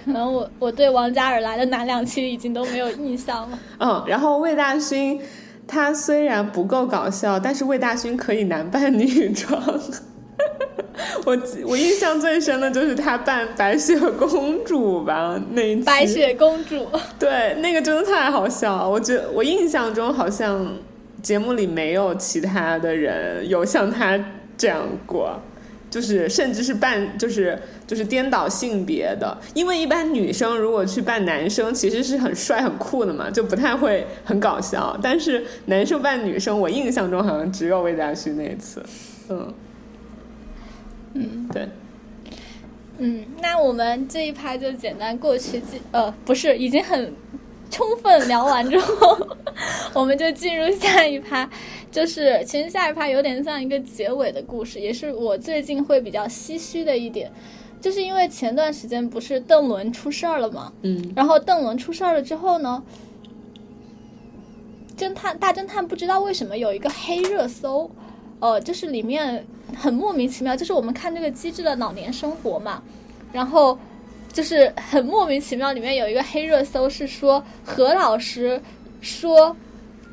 [0.05, 3.59] 可能我我对王嘉尔来的哪两期已经都没有印象了。
[3.79, 5.21] 嗯， 然后魏大勋
[5.67, 9.61] 他虽然不够搞笑，但是魏大勋可以男扮女装。
[11.25, 16.87] 我我印象最深的就是他扮白雪公主吧，那一次白雪公主，
[17.17, 18.89] 对那个真的太好笑了。
[18.89, 20.67] 我觉得我印象中好像
[21.21, 24.19] 节目里没有其他的人有像他
[24.57, 25.39] 这样过。
[25.89, 34.97] 就是甚至是扮就是就是颠倒性别的，因为一般女生如果去扮男生，其实是很帅很酷的嘛，就不太会很搞笑。
[35.01, 38.83] 但是男生扮女生，我印象中好像只有魏大勋那一次，
[39.29, 39.53] 嗯。
[41.15, 41.49] 嗯。
[41.51, 41.67] 对，
[42.99, 47.11] 嗯，那我们这一趴就简单过去进，呃，不是，已经很
[47.69, 49.17] 充分聊完之后，
[49.93, 51.49] 我们就进入下一趴，
[51.91, 57.31] 就是其实下一趴有点像一个结尾的故事，也是我最近会比较唏嘘的一点，
[57.79, 60.73] 就是因为前段时间不是邓伦出事儿了嘛？
[60.81, 62.83] 嗯然后邓伦出事儿了之后呢，
[64.97, 67.89] 侦探大侦探不知道为什么有一个黑热搜，
[68.39, 69.45] 呃，就是里面
[69.77, 72.81] 很莫名其妙，就是我们看这个机智的老年生活嘛，
[73.31, 73.77] 然后
[74.39, 78.57] 就是很莫名其妙，里面有一个黑热搜是说何老师
[79.01, 79.53] 说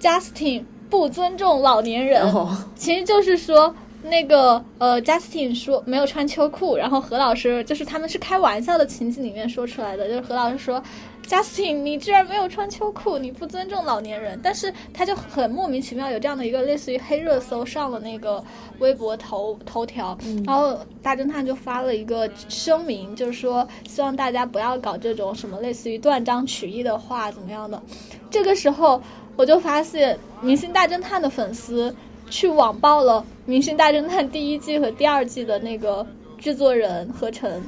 [0.01, 2.27] Justin 不尊重老年人，
[2.75, 3.73] 其实就是说
[4.03, 10.83] 那个呃，Justin 说没有穿秋裤，然后何老师就是他们是开玩笑的情景里面说出来的，就是何老师说
[11.29, 18.43] Justin 你居然没有穿秋裤，你不尊重老年人，但是他就很莫名其妙有这样的一个类似于黑热搜上了那个
[18.79, 20.17] 微博头头条，
[20.47, 27.83] 然后大侦探就发了一个声明，就是说希望大家不要搞这种什么类似于断章取义的话怎么样的，
[28.31, 29.03] 这个时候
[29.35, 31.95] 我就发现《明星大侦探》的粉丝
[32.31, 36.07] 去网暴了《明星大侦探》第一季和第二季的那个
[36.39, 37.63] 制作人何晨，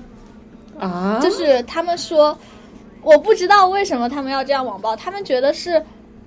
[0.78, 2.38] 啊，就是他们说，
[3.02, 5.82] 我不知道为什么他们要这样网暴，他们觉得是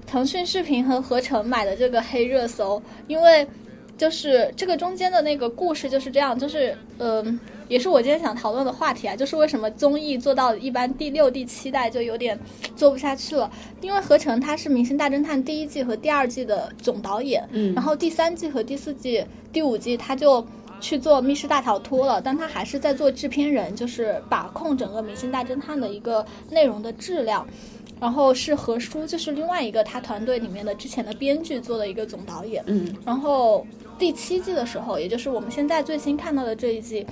[0.08, 3.48] 腾讯视频和合成买的这个黑热搜，因为
[3.98, 12.40] 就是这个中间的那个故事就是这样，就是嗯、也是我今天想讨论的话题啊，就是为什么综艺做到一般第六、第七代就有点
[12.76, 13.50] 做不下去了，
[13.80, 17.74] 因为合成他是《明星大侦探》第一季和第二季的总导演，嗯。
[17.76, 20.46] 然后第三季和第四季、第五季他就
[20.82, 27.48] 去做《密室大逃脱》了，但他还是在做制片人，就是把控整个《明星大侦探》的一个内容的质量。
[28.00, 32.64] 然后是何叔，就是另外一个他团队里面的之前的编剧做的一个总导演。
[32.66, 33.64] 嗯然后
[34.00, 37.06] 第七季的时候，也就是我们现在最新看到的这一季，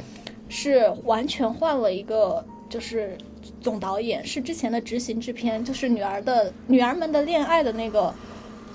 [0.47, 3.15] 是完全换了一个就是
[3.61, 8.11] 总导演，是之前的执行制片，就是女儿的女儿们的恋爱的那个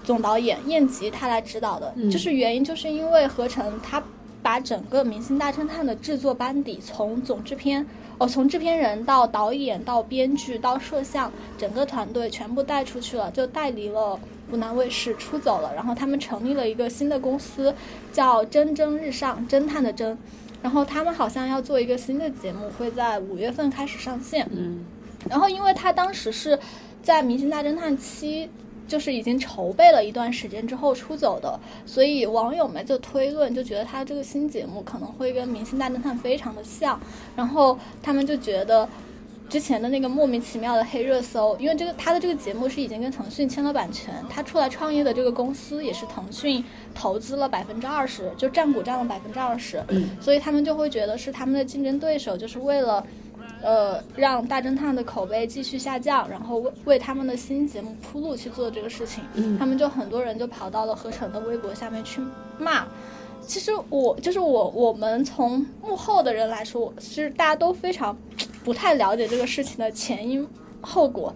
[0.04, 1.92] 总导演燕吉他来指导的。
[1.96, 4.00] 嗯就是原因就是因为何成他
[4.44, 7.86] 把整个《明星大侦探》的制作班底从总制片。
[8.18, 14.20] 哦，从制片人到导演到编剧到摄像，整个团队全部带出去了，就带离了
[14.50, 15.74] 湖南卫视出走了。
[15.74, 17.74] 然后他们成立了一个新的公司，
[18.12, 20.14] 叫“蒸蒸日上”，侦探的侦。
[20.62, 24.46] 然后他们好像要做一个新的节目，会在五月份开始上线。
[24.52, 24.84] 嗯
[25.26, 26.58] 然后因为他当时是
[27.02, 28.46] 在《明星大侦探七》
[28.86, 37.00] 就是已经筹备了一段时间之后出走的，所以网友们就推论，就觉得他这个新节目可能会跟《明星大侦探》非常的像，
[37.36, 38.88] 然后他们就觉得。
[39.46, 46.64] 之前的那个莫名其妙的黑热搜，因为这个他的这个节目是已经跟腾讯签了版权，他出来创业的这个公司也是腾讯
[46.94, 49.84] 投资了百分之二十，就占股占了百分之二十，
[50.18, 53.06] 所以他们就会觉得是他们的竞争对手，就是为了
[53.64, 62.20] 呃，让大侦探的口碑继续下降，然后为为他们的新节目铺路去做这个事情，嗯他们就很多人就跑到了合成的微博下面去
[62.58, 62.86] 骂。
[63.40, 68.16] 其实我就是我，我们从幕后的人来说，其实大家都非常
[68.64, 70.46] 不太了解这个事情的前因
[70.80, 71.34] 后果。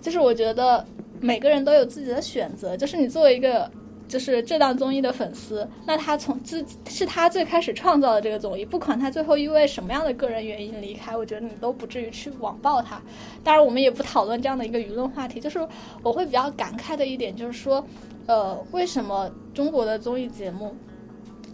[0.00, 0.86] 就是我觉得
[1.20, 3.68] 每个人都有自己的选择，就是你作为一个
[4.08, 13.00] 就是这档综艺的粉丝，那他从自是他最开始创造的这个综艺，不管他最后因为什么样的个人原因离开，我觉得你都不至于去网暴他。
[13.42, 15.40] 当然，我们也不讨论这样的一个舆论话题。
[15.40, 15.66] 就是
[16.02, 17.84] 我会比较感慨的一点，就是说，
[18.26, 20.74] 呃，为什么中国的综艺节目？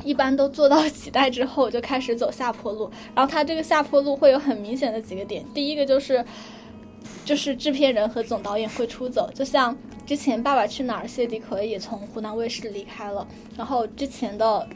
[0.05, 5.44] 一般都做到几代之后就开始走下坡路，然后它这个下坡路会有很明显的几个点。
[5.55, 6.24] 第一个就是，
[7.24, 13.26] 就是制片人和总导演会出走，就像之前《爸爸去哪儿》谢迪可也从湖南卫视离开了，
[13.57, 14.68] 然后之前的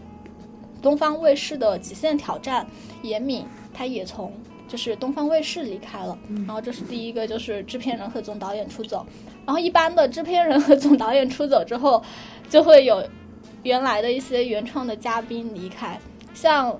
[0.80, 2.64] 东方卫视的《极限挑战》
[3.06, 4.32] 严敏他也从
[4.68, 9.06] 就是东方卫视离开了，然后这是第一个，就是制片人和总导演出走。
[9.44, 12.02] 然后一般的制片人和总导演出走之后，
[12.48, 13.04] 就会有
[13.62, 15.98] 原来的一些原创的嘉宾离开，
[16.34, 16.78] 像。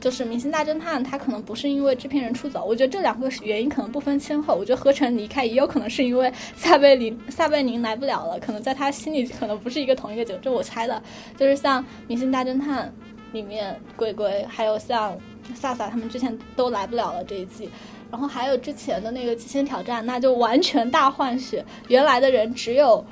[0.00, 4.54] 就是《明星大侦探》，他可能不是因为制片人出走，我觉得这两个原因可能不分先后。
[4.56, 11.02] 我觉得何晨离开也有可能是因为撒贝宁撒贝宁来不了了，可能在他心里可能不是一个同一个酒，这我猜的。
[11.36, 12.86] 就是像《明星大侦探》
[13.34, 15.14] 里面鬼鬼，还有像
[15.54, 17.68] 萨萨他们之前都来不了了这一季，
[18.10, 23.04] 然后还有之前的那个《极限挑战》，那就完全大换血，原来的人只有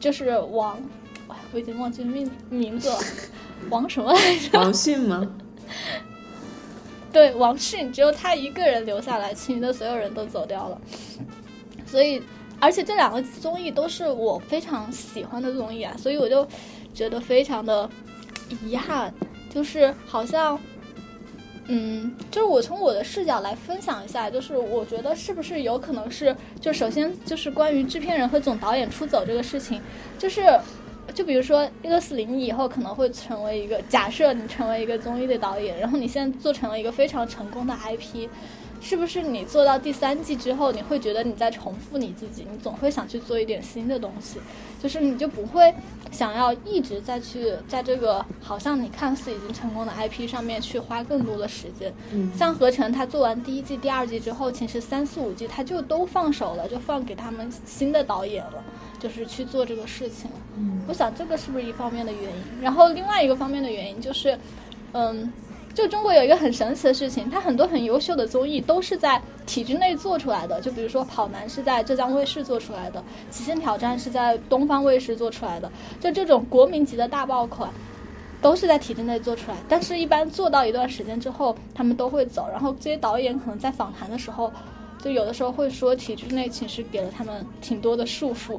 [0.00, 0.80] 就是王，
[1.52, 2.98] 我已经忘记名名字了，
[3.68, 4.58] 王什么来着？
[4.58, 5.30] 王迅吗？
[7.14, 10.80] 对，王迅只有他一个人留下来，其余的所有人都走掉了。
[11.86, 12.20] 所以，
[12.58, 16.44] 而且这两个综艺都是我非常喜欢的综艺啊，所以我就
[16.92, 17.88] 觉得非常的
[18.66, 19.14] 遗憾，
[19.48, 20.58] 就是好像，
[21.68, 29.80] 嗯，就是我从我的视角来分享一下，就是我觉得是不是有可能是，就首先就是关于制片人和总导演出走这个事情，
[30.18, 30.42] 就是。
[31.14, 38.28] 就比如说六四零以后可能会成为一个假设，你成为一个综艺的导演，然后你现在做成了一个非常成功的 IP，
[38.80, 44.38] 是不是你做到第三季之后，你会觉得你在重复你自己，你总会想去做一点新的东西，
[44.82, 45.72] 就是你就不会
[46.10, 51.92] 想要一直再去在这个好像你看似已经成功的 IP 上面去花更多的时间。
[52.12, 58.64] 嗯，像合成他做完第一季、第二季之后，其实三四五季他就都放手了，就放给他们新的导演了。
[59.04, 62.62] 就是去做这个事情，嗯，我想这个是不是一方面的原因？
[62.62, 64.38] 然后另外一个方面的原因就是，
[64.92, 65.30] 嗯，
[65.74, 70.58] 就中国有一个很神奇的事情，它很多很优秀的综艺都是在体制内做出来的。
[70.58, 72.98] 就比如说《跑男》是在浙江卫视做出来的，
[73.28, 77.70] 《极限挑战》是在东方卫视做出来的，就这种国民级的大爆款，
[78.40, 79.58] 都是在体制内做出来。
[79.68, 82.48] 但是，一般做到一段时间之后，他们都会走。
[82.50, 84.50] 然后这些导演可能在访谈的时候，
[85.02, 88.58] 就有的时候会说，体制内其实给了他们挺多的束缚。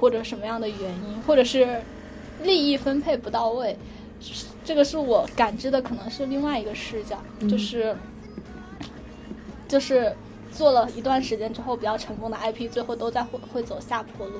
[0.00, 1.82] 或者什么样的原因，或者是
[2.42, 3.76] 利益分配不到位，
[4.64, 7.94] 这个是我感知的，可能是另外一个视角，就是
[9.68, 10.10] 就是
[10.50, 14.34] 做了一段时间之后比较成功的 IP，最后都在会会走下坡路。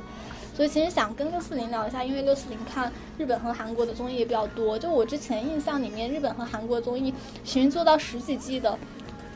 [0.57, 7.13] 所以其实想跟六四零聊一下，因为六四零看日本和韩国的综艺也比较多，就我之前印象里面，日本和韩国综艺
[7.45, 8.79] 其实做到十几季的，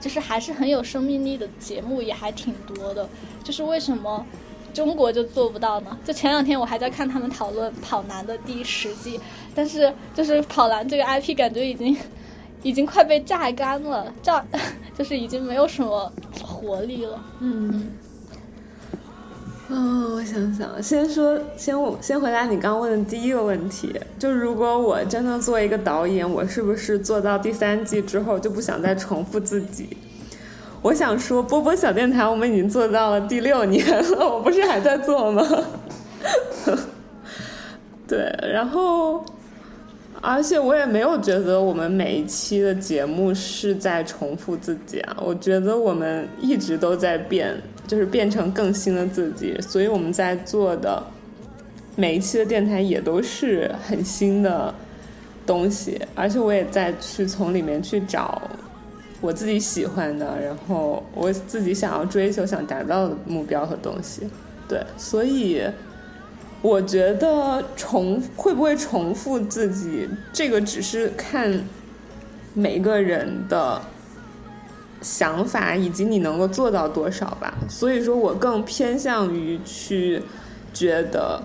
[0.01, 3.09] 就是还是很有生命力的节目也还挺多的，
[3.43, 4.27] 就是为什么？
[4.75, 5.97] 中国就做不到呢。
[6.05, 9.18] 就前两天我还在看他们讨论《跑男》的第十季，
[9.55, 11.97] 但是就是《跑男》这个 IP 感觉已经
[12.62, 14.45] 已经快被榨干了，榨
[14.99, 16.12] 就是已经没有什么
[16.43, 17.25] 活力了。
[17.41, 17.93] 嗯，
[19.68, 29.97] 嗯，我想想，先说先我先回答你刚问的第一个问题，就如果我真的做一个导演，我是不是做到第三季之后就不想再重复自己？
[30.85, 35.43] 我想说，波波小电台，我们已经做到了第六年了，我不是还在做吗？
[38.07, 38.18] 对，
[38.53, 39.24] 然后，
[40.20, 47.57] 而且我也没有觉得我们每一期的节目是在重复自己啊，我觉得我们一直都在变，
[47.87, 51.03] 就是变成更新的自己，所以我们在做的
[51.97, 54.74] 每一期的电台也都是很新的
[55.47, 58.43] 东西，而且我也在去从里面去找。
[59.25, 64.29] 我自己喜欢的，然后我自己想要追求、想达到的目标和东西，
[64.68, 65.62] 对，所以
[66.61, 71.64] 我觉得重会不会重复自己，这个只是看
[72.53, 73.81] 每个人的
[75.01, 77.55] 想法以及你能够做到多少吧。
[77.66, 80.22] 所以说我更偏向于去
[80.75, 81.43] 觉得，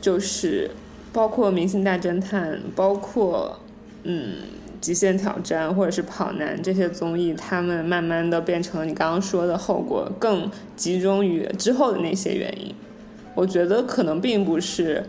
[0.00, 0.68] 就是
[1.12, 3.60] 包括《明星大侦探》，包括
[4.02, 4.38] 嗯。
[4.82, 12.74] 极限挑战或者是跑男这些综艺，他们慢慢的变成了你刚刚说的后果，更集中于之后的那些原因。
[13.36, 15.02] 我觉得可能并不是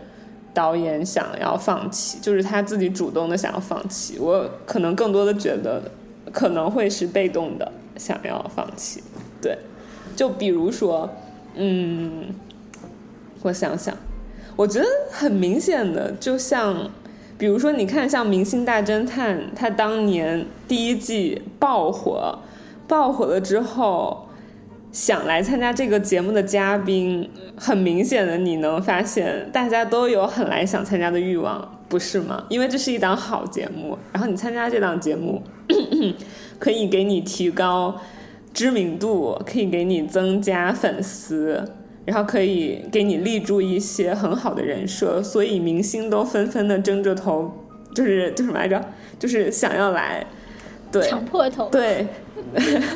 [0.53, 4.19] 导演想要放弃，就是他自己主动的想要放弃。
[4.19, 5.81] 我可能更多的觉得
[6.31, 9.01] 可能会是被动的想要放弃。
[9.41, 9.57] 对，
[10.15, 11.09] 就比如说，
[11.55, 12.27] 嗯，
[13.41, 13.97] 我想想，
[14.55, 16.91] 我觉得很明显的，就像。
[17.43, 22.39] 比如说，你看像《明星大侦探》，他当年第一季爆火，
[22.87, 24.29] 爆火了之后，
[24.93, 32.45] 想来参加这个节目的嘉宾，很明显的你能发现，大家都有很来想参加的欲望，不是吗？
[32.47, 35.43] 因为这是一档好节目，然后你参加这档节目，
[36.57, 37.93] 可以给你提高
[38.53, 41.61] 知名度，可以给你增加粉丝。
[42.05, 47.51] 然后可以给你立住一些很好的人设，所以明星都纷纷的争着投，
[47.95, 48.83] 就是就什么来着？
[49.19, 50.25] 就是想要来，
[50.91, 52.07] 对，抢破头，对，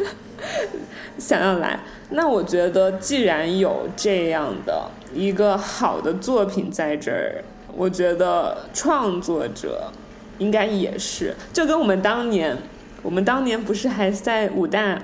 [1.18, 1.80] 想要来。
[2.10, 7.44] 那我觉得，既然有这样的一个好的作品在这儿，
[7.76, 9.90] 我觉得创作者
[10.38, 12.58] 应该也是，就跟我们当年，
[13.02, 15.02] 我们当年不是还在武大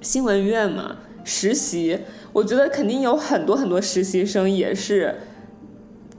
[0.00, 0.96] 新闻院嘛
[1.26, 1.98] 实习，
[2.32, 5.14] 我觉得肯定有很多很多实习生也是，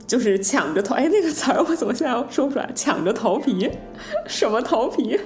[0.06, 2.70] 就是抢着头，哎，那个词儿我怎么现在说不出来？
[2.74, 3.70] 抢着头皮，
[4.26, 5.18] 什么头皮？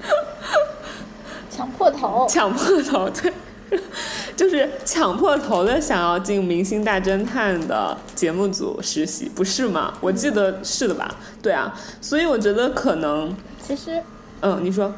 [1.50, 3.32] 抢破头，抢破头，对，
[4.36, 9.92] 就是抢破头的想要进《明星大侦探》的节目组实习，不是吗？
[10.00, 11.12] 我记得是的吧？
[11.42, 14.00] 对啊，所以我觉得可能，其实
[14.40, 14.94] 嗯，你说，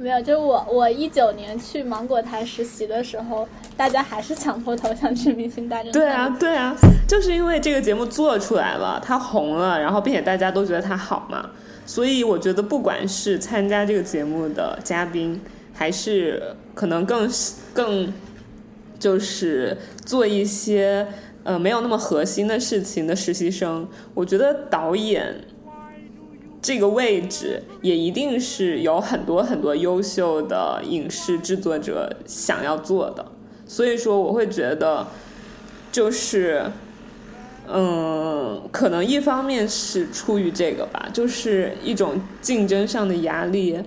[0.00, 3.46] 没有，就是我我一九年去芒果台实习的时候，
[3.76, 5.90] 大家还是抢破头想去《明星大侦探》。
[5.92, 6.74] 对啊，对啊，
[7.06, 11.50] 就是因为这个节目做出来了，它红了，然后并且大家都觉得它好嘛。
[11.84, 15.38] 所以我觉得，不管是参加这个节目的嘉宾，
[15.74, 16.42] 还是
[16.74, 17.30] 可能更
[17.74, 18.10] 更
[18.98, 21.06] 就是做一些
[21.44, 25.34] 呃没有那么核心的事情的实习生，我觉得导演
[26.62, 33.24] 这个位置也一定是有很多很多优秀的影视制作者想要做的。
[33.66, 35.06] 所以说，我会觉得
[35.90, 36.64] 就是。
[37.72, 43.78] 嗯，可能一方面是出于这个吧，就是一种竞争上的压力，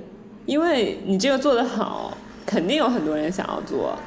[0.46, 3.98] 因为你这个做得好，肯定有很多人想要做，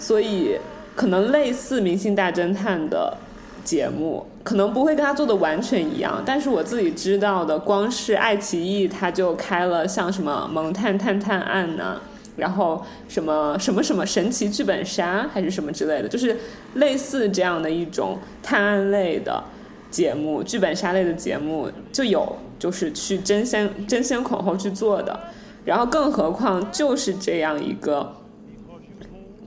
[0.00, 0.58] 所以
[0.96, 3.16] 可能类似《明星大侦探》的
[3.62, 12.00] 节目，可能不会跟他做的完全一样，但是我自己知道的，光是爱奇艺他就开了像什么《萌探探探案》呐。
[12.36, 16.34] 然后什么什么什么神奇剧本杀还是什么之类的，就是
[16.74, 19.42] 类似这样的一种探案类的
[19.90, 25.20] 节目、剧本杀类的节目，就有就是去争先争先恐后去做的。
[25.66, 28.16] 然后更何况就是这样一个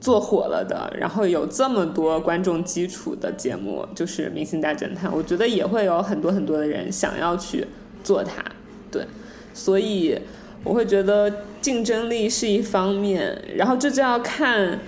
[0.04, 7.66] 做火了的，然后有这么多观众基础的节目，就是《明星大侦探》，我觉得也会有很多很多的人想要去
[8.02, 8.44] 做它。
[8.90, 9.06] 对，
[9.54, 10.18] 所以。
[10.62, 14.80] 我会觉得竞争力是一方面，然后这就要看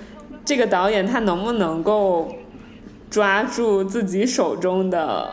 [0.43, 2.35] 这个导演他能不能够
[3.11, 5.31] 抓住自己手中的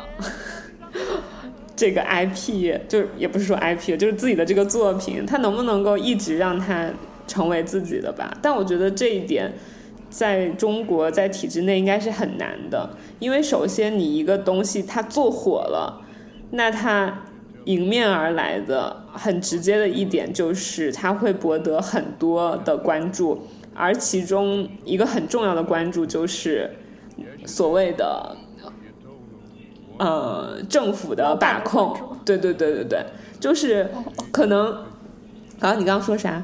[1.77, 6.89] 这个 IP，就是也不是说 IP，就是自己的这个作品，他能不能够一直让它
[7.27, 8.35] 成为自己的吧？
[8.41, 9.53] 但我觉得这一点
[10.09, 12.89] 在中国在体制内应该是很难的，
[13.19, 16.01] 因为首先你一个东西它做火了，
[16.51, 17.23] 那它。
[17.65, 26.69] 迎面而来的很直接的一点就是，他会博得很多的关注，而其中一个很重要的关注就是
[27.45, 28.35] 所谓的
[29.97, 31.95] 呃政府的把控。
[32.25, 33.05] 对对对对对，
[33.39, 33.89] 就是
[34.33, 34.83] 可能。
[35.61, 36.43] 好，你刚刚说啥？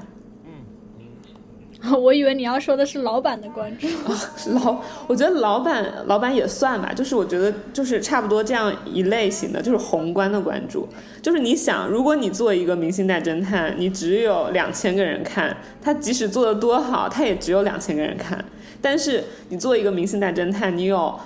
[1.98, 3.88] 我以为你要说的是老板的关注，
[4.52, 10.86] 老，我觉得老板老板也算吧，就是我觉得就是差不多这样一类型的，就是宏观的关注，
[11.22, 18.44] 就是你想，如果你做一个明星大侦探，你只有两千个人看，他即使做的多好，他也只有两千个人看，
[18.82, 21.18] 但是你做一个明星大侦探，你有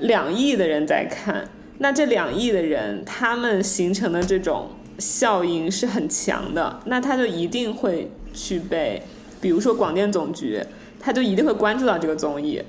[0.00, 4.68] 两亿的人在看，那这两亿的人他们形成的这种
[4.98, 9.02] 效应是很强的，那他就一定会去被。
[9.42, 10.64] 比如说广电总局，
[11.00, 12.62] 他就一定会关注到这个综艺，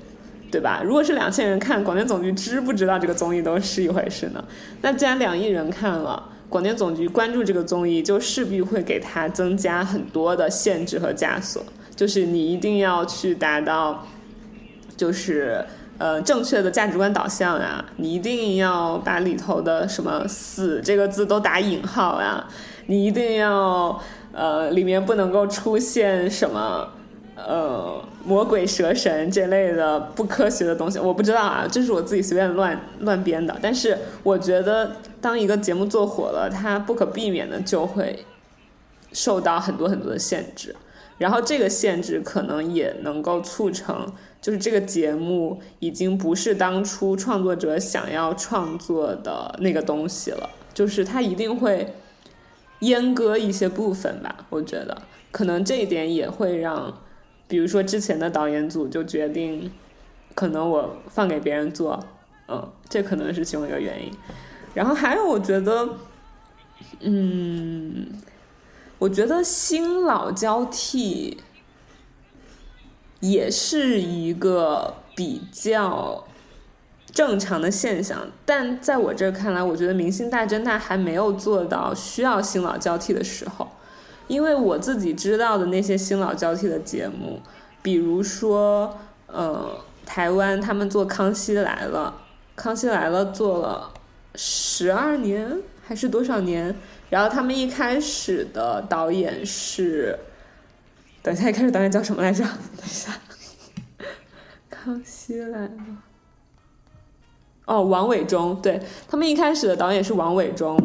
[0.50, 0.82] 对吧？
[0.84, 4.44] 如果是两千人看，广电总局知不知道这个综艺都是一回事呢？
[4.82, 11.64] 那既然两亿人看了，广电总局关注这个综艺，就势必会给他增加很多的限制和枷锁，
[11.94, 14.04] 就是你一定要去达到，
[14.96, 15.64] 就是
[15.98, 22.44] 呃正确的价值观导向呀，你一定要把里头的什么“死”这个字都打引号呀，
[22.86, 24.02] 你一定要。
[24.34, 26.88] 呃，里面不能够出现什么
[27.36, 33.56] 呃魔鬼蛇神这类的不科学的东西，我不知道啊，这是我自己随便乱乱编的。
[33.62, 38.24] 但是我觉得，当一个节目做火了，它不可避免的就会
[39.12, 40.74] 受到很多很多的限制，
[41.18, 44.12] 然后这个限制可能也能够促成，
[44.42, 51.94] 就是这个节目已经不是当初创作者想要创作的那个东西了，就是它一定会。
[52.84, 57.00] 阉割一些部分吧，我觉得可能这一点也会让，
[57.48, 59.70] 比如说之前的导演组就决定，
[60.34, 62.04] 可能我放给别人做，
[62.48, 64.12] 嗯，这可能是其中一个原因。
[64.74, 65.88] 然后还有，我觉得，
[67.00, 68.08] 嗯，
[68.98, 71.38] 我觉得新老交替
[73.20, 76.26] 也是一个比较。
[77.14, 83.70] 正常的现象，但在我这看来，我觉得《明星大侦探》还没有做到需要新老交替的时候。
[84.26, 87.40] 因为我自己知道的那些新老交替的节目，
[87.82, 92.14] 比如说，呃，台湾他们做《康熙来了》，
[92.60, 93.92] 《康熙来了》做了
[94.34, 96.74] 十二年还是多少年？
[97.10, 100.18] 然后他们一开始的导演是，
[101.22, 102.42] 等一下，一开始导演叫什么来着？
[102.76, 103.12] 等一下，
[104.68, 105.68] 《康熙来了》。
[107.66, 110.78] 哦，王伟忠，对他们一开始的导演是王伟忠，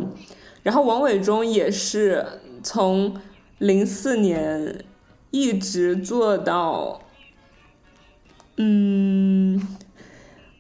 [0.64, 2.26] 然后王伟忠也是
[2.64, 3.20] 从
[3.58, 4.84] 零四年
[5.32, 7.02] 一直做到，
[8.58, 9.62] 嗯，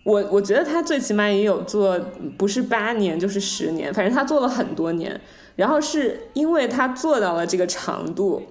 [0.04, 2.00] 我我觉得他最起码也有做，
[2.38, 5.20] 不是八年就是十年，反正他做了很多年。
[5.56, 8.41] 然后是因为他做到了这个长度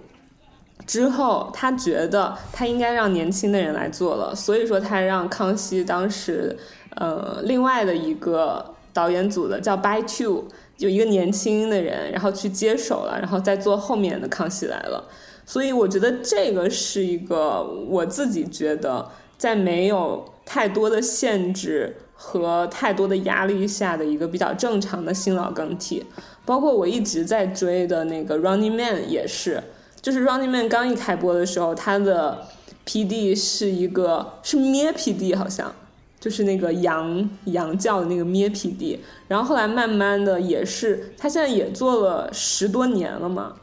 [0.88, 6.58] 之后，他觉得他应该让年轻的人来做了，所以说他让康熙当时。
[6.96, 10.46] 呃，另外的一个导演组的叫 By Two，
[10.78, 15.04] 有一个年轻的人，然后去接手了，然后再做后面的《康熙来了》。
[15.46, 26.04] 所以我觉得这个是一个我自己觉得在没有太多的限制和太多的压力下的一个比较正常的新老更替。
[26.44, 29.62] 包括我一直在追的那个《Running Man》也是，
[30.00, 32.46] 就是《Running Man》刚一开播的时候，他的
[32.86, 35.72] PD 是一个是咩 PD 好像。
[36.20, 38.98] 就是那个羊羊叫的那个咩 PD，
[39.28, 43.54] 然后后来慢慢的也是，他现在也做了十多年了嘛，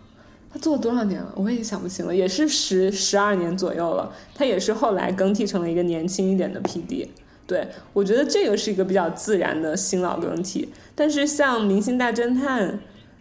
[0.53, 1.33] 他做了多少年了？
[1.35, 4.09] 我也想不清了，也是十十二年左右了。
[4.33, 7.05] 他也是后来更替成了一个年轻一点的 PD。
[7.45, 10.69] 对我觉得这个是一个比较自然的新老更替。
[10.95, 12.69] 但是像《明星大侦探》，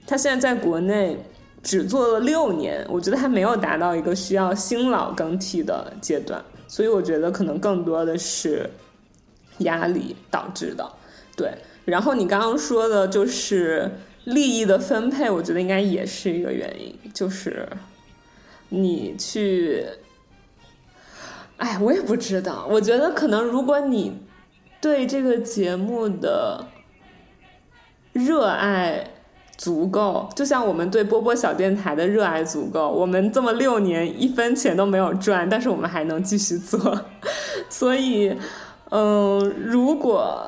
[0.06, 1.18] 他现在在国内
[1.64, 8.70] 只做了六年，我觉得还没有达到一个需要新老更替的阶段，所以我觉得可能更多的是。
[9.58, 10.84] 压力导致的，
[11.36, 11.48] 对。
[11.84, 13.88] 然后你刚刚说的就是
[14.24, 16.92] 利益的分配，我觉得应该也是一个原因。
[17.14, 17.68] 就是
[18.70, 19.86] 你去，
[21.58, 22.66] 哎，我也不知道。
[22.68, 24.20] 我觉得可能如果你
[24.80, 26.66] 对这个节目的
[28.12, 29.08] 热爱
[29.56, 37.00] 足够，就像我们对波波小电台的热爱足够，我们这么六年一分钱都没有赚，但是我们还能继续做，
[37.68, 38.36] 所以。
[38.90, 40.46] 嗯，如果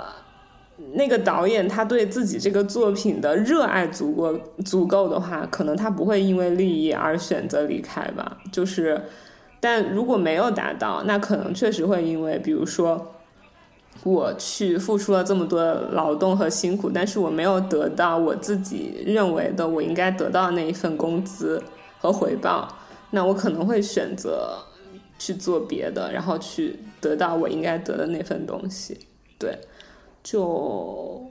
[0.92, 8.36] 那个导演他对自己这个作品的热爱足够足够的话，可能他不会因为利益而选择离开吧。
[8.52, 9.02] 就是，
[9.58, 13.15] 但如果没有达到，那可能确实会因为，比如说，
[14.06, 15.60] 我去付出了这么多
[15.90, 21.62] 劳动和辛苦，但是我没有得到我自己认为的我应该得到的那一份工资
[21.98, 22.68] 和回报，
[23.10, 24.56] 那我可能会选择
[25.18, 26.78] 去做别的，然后去。
[26.98, 28.98] 得到我应该得的那份东西，
[29.38, 29.56] 对，
[30.24, 31.22] 就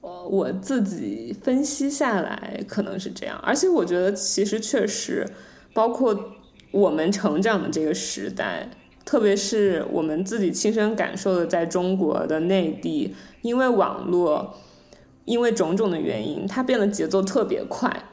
[0.00, 5.24] 呃我自己分析下来可能是这样，而且我觉得其实确实，
[5.72, 6.32] 包括
[6.72, 8.68] 我们成长的这个时代，
[9.10, 13.12] 特别是我们自己亲身感受的，在中国的内地，
[13.42, 14.54] 因为网络，
[15.24, 18.04] 因为种种的原因，它变得节奏特别快，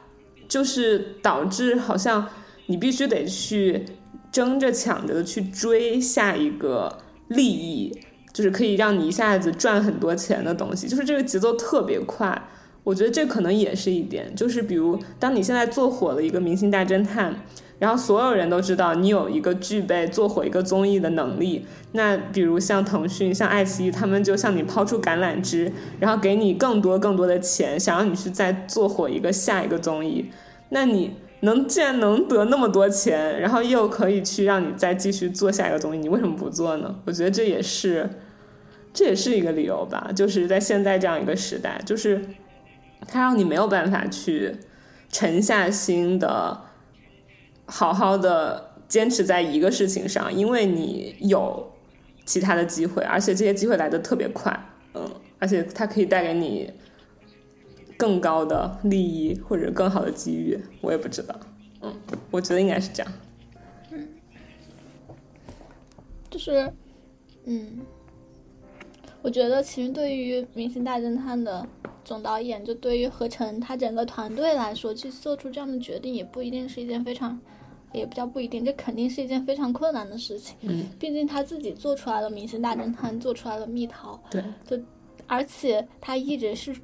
[0.48, 2.26] 就是导致好像
[2.66, 3.84] 你必须得去
[4.32, 6.98] 争着抢着的去追下一个。
[7.28, 7.94] 利益
[8.32, 12.42] 就是可以让你一下子赚很多钱的东西，就是这个节奏特别快。
[12.82, 17.44] 我觉得这可能也是一点，就是比如当你现在做火了一个明星大侦探，
[17.78, 30.30] 然后所有人都知道你有一个具备做火一个综艺的能力，那比如像腾讯、像爱奇艺，他们就向你抛出橄榄枝，然后给你更多更多的钱，想让你去再做火一个下一个综艺，
[30.70, 31.12] 那你。
[31.42, 36.96] 能既然能得那么多钱，然后又可以去让你再继续做下一个综艺，你为什么不做呢？
[37.04, 38.10] 我觉得这也是，
[38.92, 40.10] 这也是一个理由吧。
[40.16, 42.20] 就是在现在这样一个时代，就是
[43.06, 44.56] 它让你没有办法去
[45.12, 46.60] 沉下心的，
[47.68, 51.72] 好好的坚持在一个事情上，因为你有
[52.26, 54.52] 其他的机会，而且这些机会来的特别快，
[54.94, 55.08] 嗯，
[55.38, 56.72] 而且它可以带给你。
[57.98, 61.34] 更高的利益或者更好的机遇，我也不知道。
[61.82, 61.92] 嗯，
[62.30, 63.12] 我觉得应该是这样。
[63.90, 64.08] 嗯，
[66.30, 66.72] 就是，
[67.46, 67.80] 嗯，
[69.20, 71.66] 我觉得其实对于《明星大侦探》的
[72.04, 77.40] 总导演，就对于合成他整个团队来说，去做出这样的决定，也不一定是一件非常，
[77.92, 80.56] 也比较不一定，这肯定是一件非常困难的事情。
[80.62, 84.14] 嗯，毕竟他自己做出来了《明星大侦探》，做出来了《蜜桃》。
[84.32, 84.42] 对。
[84.66, 84.82] 就，
[85.26, 86.74] 而且他一直是。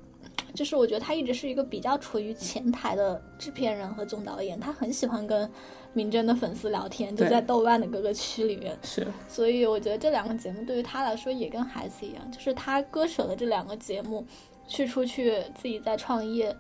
[0.52, 5.50] 就是我觉得他一直是一个比较处于前台的制片人和总导演，他很喜欢跟
[5.92, 8.76] 明侦的粉丝聊天，就在豆瓣的各个区里面。
[8.80, 14.24] 是，所以我觉得这两个节目对于他来说也跟孩子一样，就是他割舍了这两个节目，
[14.68, 16.54] 去出去自己在创业，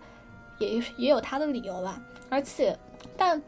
[0.58, 2.02] 也也有他的理由吧。
[2.28, 2.76] 而且
[3.16, 3.40] 但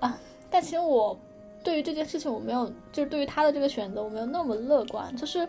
[0.00, 0.18] 啊，
[0.54, 1.18] 但其实我
[1.64, 5.48] 对于这件事情我没有，就是对于他的这个选择我没有那么乐观，就是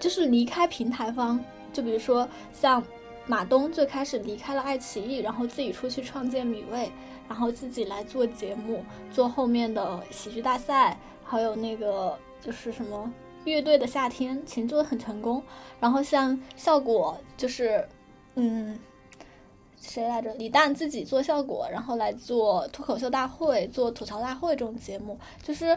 [0.00, 1.38] 就是离开平台方，
[1.72, 2.82] 就比如说像
[3.24, 6.90] 马东最开始离开了爱奇艺，然后自己出去创建米未，
[7.28, 13.08] 然后自己来做节目，做后面的喜剧大赛，还有那个就是什么
[13.44, 15.40] 乐队的夏天，其实做的很成功。
[15.78, 17.86] 然后像效果就是，
[18.34, 18.76] 嗯。
[19.82, 20.32] 谁来着？
[20.34, 25.76] 李诞自己做效果，然后来做脱口秀大会、做吐槽大会这种节目，就是，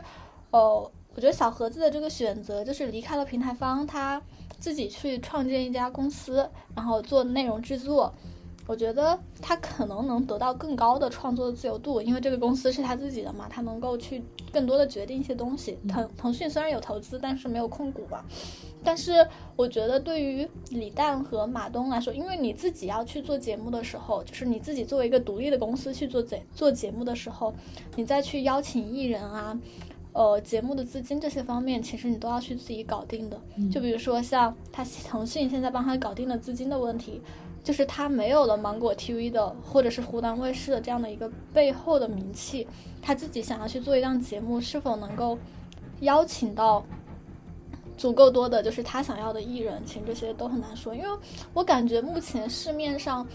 [0.51, 4.21] 呃，我觉得小盒子的这个选择就是离开了平台方，他
[4.59, 8.13] 自己去创建一家公司，然后做内容制作。
[8.67, 14.23] 我觉得他可能能得到更高的创作自由度，因为这个公司是他自己的嘛，他能够去
[14.55, 15.77] 更多的决定一些东西。
[15.85, 18.25] 腾腾讯虽然有投资，但是没有控股吧。
[18.81, 19.27] 但是
[19.57, 27.53] 我觉得对于李诞和马东来说，因为你自己要去做节目的时候，就是你自己作为一个独立的公司去做节做节目的时候，
[27.97, 29.59] 你再去邀请艺人啊，
[30.13, 33.37] 呃，节目的资金这些方面，其实你都要去自己搞定的。
[33.69, 37.21] 就比如说像他腾讯现在帮他搞定了资金的问题，
[37.65, 42.67] 就是他没有了芒果 TV 的或者是湖南卫视的这样的一个背后的名气，
[43.01, 45.35] 他自己想要去做一档节目，是否能够
[46.01, 46.85] 邀请到
[47.97, 51.09] 足够多的就是他想要的艺人，其实这些都很难说，因为
[51.55, 53.27] 我感觉目前市面上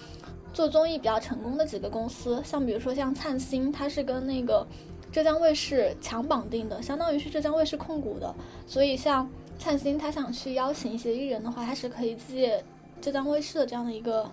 [0.53, 4.65] 做综艺比较成功的几个公司，像比如说像灿星，它是跟那个
[5.11, 8.33] 浙江卫视强绑定的，相当于是浙江卫视控股的，
[8.65, 9.29] 所以像
[9.59, 12.63] 灿星，他想去邀请一些艺人的话，他是可以借
[13.01, 14.31] 浙江卫视的这样的一个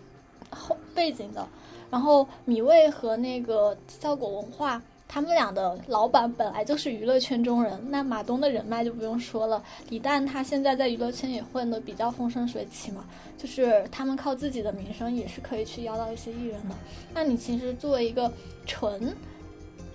[0.52, 1.48] 后背景的。
[1.90, 9.64] 然后米未和那个效果文化，他们俩的老板本来就是娱乐圈中人，那马东的人脉就不用说了。
[9.88, 13.06] 李诞他现在在娱乐圈也混得比较风生水起嘛，
[13.38, 16.76] 就是他们靠自己的名声也是可以去邀到一些艺人的。
[17.14, 18.30] 那你其实作为一个
[18.66, 19.16] 纯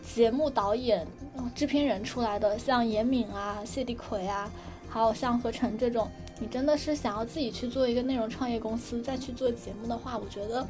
[0.03, 1.07] 节目导演、
[1.55, 4.51] 制片人出来的，像严敏啊、谢帝奎啊，
[4.89, 6.09] 还有像何晨这种，
[6.43, 10.67] 你真的是想要自己去做一个内容创业公司，再去做节目的话，我觉得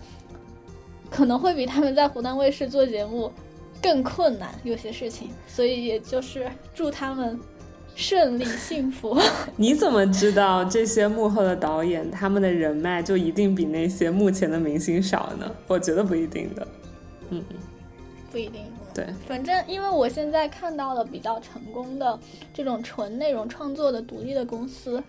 [1.09, 3.33] 可能会比他们在湖南卫视做节目
[3.81, 5.31] 更困难，有些事情。
[5.49, 7.41] 所以也就是祝他们
[7.95, 9.19] 顺利幸福。
[9.57, 15.51] 你怎么知道这些幕后的导演他们的人脉就一定比那些目前的明星少呢？
[15.67, 16.69] 我觉得不一定的。
[17.31, 17.43] 嗯，
[18.31, 18.67] 不一定。
[18.95, 22.21] 对，反正因为我现在看到了比较成功的
[22.53, 25.03] 这种纯内容创作的独立的公司，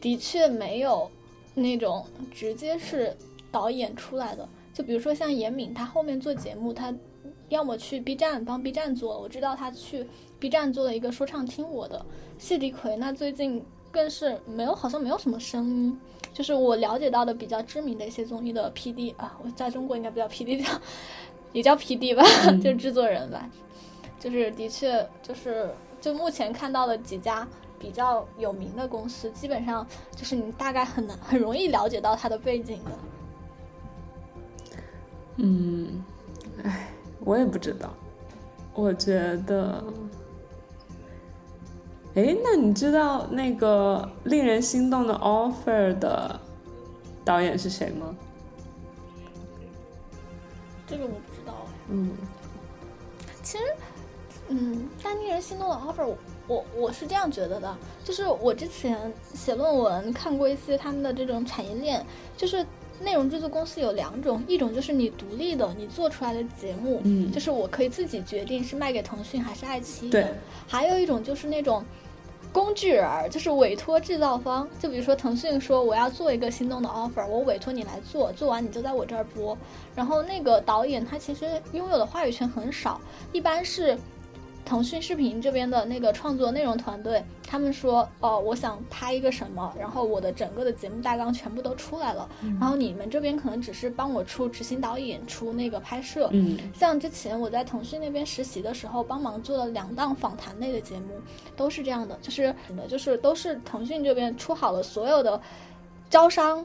[0.00, 1.10] 的确没有
[1.54, 3.16] 那种直接是
[3.50, 4.48] 导演出来的。
[4.72, 6.94] 就比如说像严敏，他后面做节目，他
[7.48, 10.06] 要么去 B 站帮 B 站做，我知道他去
[10.38, 12.04] B 站做了一个说唱听我的。
[12.38, 15.98] 谢迪奎那最近更是没有，好像没有什么声音。
[16.32, 20.80] 就是我了解到的比较知名的一些综艺的 PD 啊，我在中国应该不叫 PD 叫。
[21.54, 23.48] 也叫 PD 吧，嗯就是制作人吧，
[24.20, 32.90] 就是的确就是就目前看到的几家比较有名的公司，基本上就是你大概很难很容易了解到它的背景的。
[35.36, 36.04] 嗯，
[36.64, 36.88] 哎，
[37.20, 37.94] 我也不知道，
[38.74, 39.84] 我觉得，
[42.14, 46.40] 哎，那你知道那个令人心动的 offer 的
[47.24, 48.16] 导演是谁吗？
[50.88, 51.72] 这个我不知道哎。
[51.90, 52.10] 嗯，
[53.42, 53.64] 其实，
[54.48, 56.18] 嗯，但令人心动的 offer，我
[56.48, 62.04] 我我是这样觉得的，就是我之前写论文看过一些他们的这种产业链，
[62.36, 62.66] 就是
[63.00, 70.24] 内容制作公司有两种，一种就是你独立的，你做出来的节目，嗯就是我可以自己决定是卖给腾讯还是爱奇艺
[70.66, 71.84] 还有一种就是那种。
[72.50, 79.56] 工具人儿就是委托制造方，就比如说腾讯说我要做一个心动的 offer，我委托你来做，做完你就在我这儿播。
[79.94, 82.98] 然后那个导演他其实拥有的话语权很少，
[83.32, 83.96] 一般是
[84.68, 92.28] 腾讯视频这边的那个创作内容团队，他们说哦，我想拍一个什么，然后我的整个的节目大纲全部都出来了，
[92.60, 96.28] 然后你们这边可能只是帮我出执行导演，出那个拍摄。
[96.32, 96.58] 嗯。
[96.74, 101.14] 像之前我在腾讯那边实习的时候，帮忙做了两档访谈类的节目，
[101.56, 102.54] 都是这样的，就是
[102.86, 105.40] 就是都是腾讯这边出好了所有的
[106.10, 106.62] 招商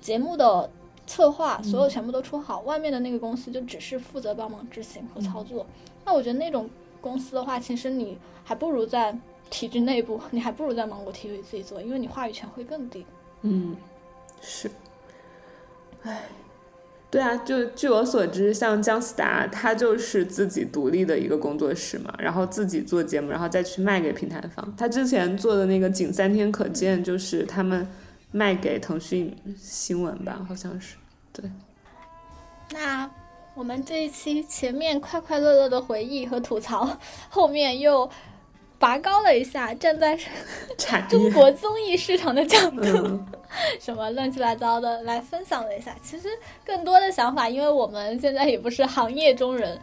[0.00, 0.68] 节目的
[1.06, 5.64] 策划，所有全部都出好，外面的那个公司就只是负责帮忙执行和操作。
[6.04, 6.68] 那我觉得那种
[7.00, 9.16] 公司的话，其实你还不如在
[9.48, 13.04] 体制内部，你还不如在芒果 TV 自己做，因为你话语权会更低。
[13.42, 13.76] 嗯，
[14.40, 14.70] 是，
[16.02, 16.22] 唉，
[17.10, 24.74] 对啊，就据我所知，像姜思达，他就是自己独立的一个工作室嘛，然后自己做节目，然后再去卖给平台方。
[24.76, 27.88] 他之前做的那个《仅三天可见》，就是他们
[28.30, 30.96] 卖给腾讯新闻吧，好像是。
[31.32, 31.50] 对，
[32.72, 33.10] 那
[33.60, 36.96] 我们这一期前面快快乐乐的回忆和吐槽，
[37.28, 38.08] 后面又
[38.78, 40.18] 拔高了一下，站在
[41.10, 43.26] 中，国综艺市场的角度，嗯
[43.78, 45.94] 什么乱七八糟的来分享了一下。
[46.02, 46.26] 其实
[46.64, 49.78] 更多的想法，因为我们现在也不是行业中人，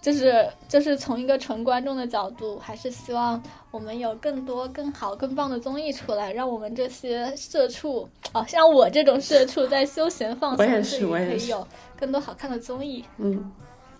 [0.00, 11.68] 就是就是从一个纯观众的角度，还是希望我们有更多、更好、更棒的综艺出来，让我们这些社畜哦，像我这种社畜在休闲放松我也是之余，我也是可以有
[11.98, 13.04] 更多好看的综艺。
[13.18, 13.52] 嗯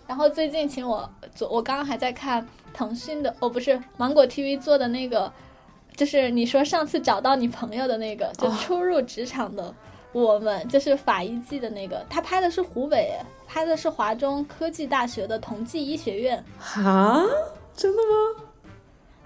[0.07, 5.31] 然后最近请我昨我刚刚还在看腾讯的，哦不是芒果 TV 做的那个，
[5.95, 9.73] 就是你说上次找到你朋友的那个，就哦初入职场的
[10.11, 13.17] 我们，就是法医季的那个，他拍的是湖北，
[13.47, 17.23] 拍的是华中科技大学的同济医学院，哈，
[17.75, 18.43] 真的吗？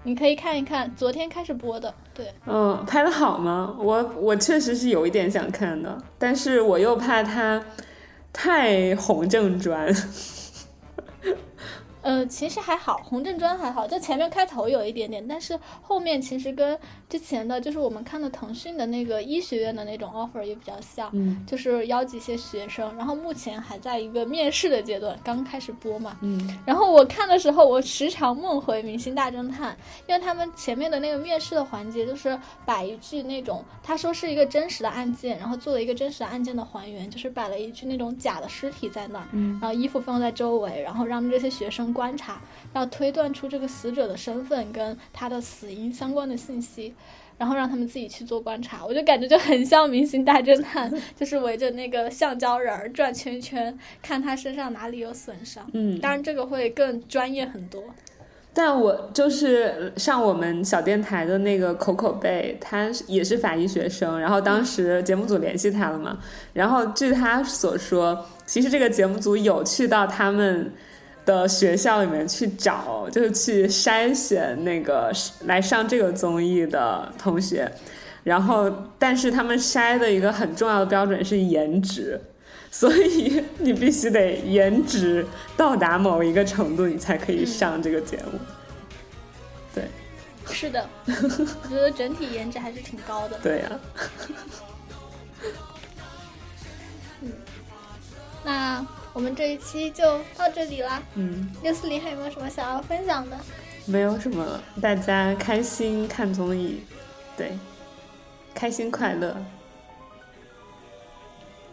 [0.04, 3.76] 你可以看一看，昨天开始播的，对，嗯，拍的好吗？
[3.80, 7.60] 我我确实是有一点想看的，但是我又怕他
[8.32, 9.92] 太红正专。
[12.06, 16.78] 呃，其实还好，红正专还好，就前面开头有一点点，但是后面其实跟
[17.08, 26.16] 之前的，就是我们看的腾讯的那个医学院的那种 offer 也比较像，嗯就是邀集一些学生，然后目前还在一个面试的阶段，刚开始播嘛。
[26.22, 29.72] 嗯然后我看的时候，我时常梦回《明星大侦探》，
[30.08, 42.38] 因为他们前面的那个面试的环节，就是摆一句那种，他说是一个真实的案件，然后做了一个真实的案件的还原，就是摆了一具那种假的尸体在那儿，嗯然后衣服放在周围，然后让这些学生观察，
[42.74, 46.94] 要推断出这个死者的身份跟他的死因相关的信息。
[47.38, 55.68] 然后让他们自己去做观察，我就感觉就很像《明星大侦探》， 就是围着那个橡胶人儿转圈圈，看他身上哪里有损伤。
[55.74, 57.82] 嗯，当然，这个会更专业很多。
[58.54, 66.18] 但我就是上我们小电台的那个口口贝，他也是法医学生，然后当时节目组联系他了嘛，
[66.54, 70.72] 然后据他所说，其实这个节目组有去到他们
[71.26, 75.12] 的学校里面去找，就是去筛选那个
[75.44, 77.70] 来上这个综艺的同学，
[78.24, 82.18] 然后但是他们筛的一个很重要的标准是颜值。
[82.68, 85.24] 所以你必须得颜值
[85.56, 88.38] 到达某一个程度，你才可以上这个节目。
[89.74, 89.84] 对
[90.52, 93.38] 是的，我觉得整体颜值还是挺高的。
[93.42, 93.80] 对呀、
[97.22, 97.32] 嗯
[98.44, 98.86] 那
[99.16, 101.02] 我们这一期就到这里啦。
[101.14, 103.38] 嗯，六四零还有没有什么想要分享的？
[103.86, 106.82] 没有什么了，大家开心看综艺，
[107.34, 107.56] 对，
[108.54, 109.34] 开心快乐，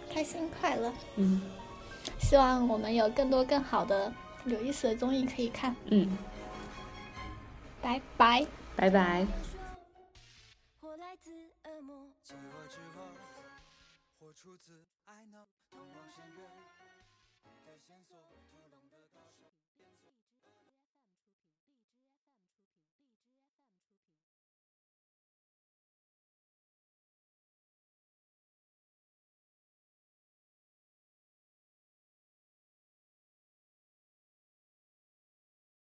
[0.10, 1.42] 开心快乐，嗯
[2.18, 4.14] 希望我们有更多更好的
[4.46, 5.76] 有意思的综艺可以看。
[5.88, 6.18] 嗯，
[7.82, 8.46] 拜拜。
[8.78, 9.28] 拜拜。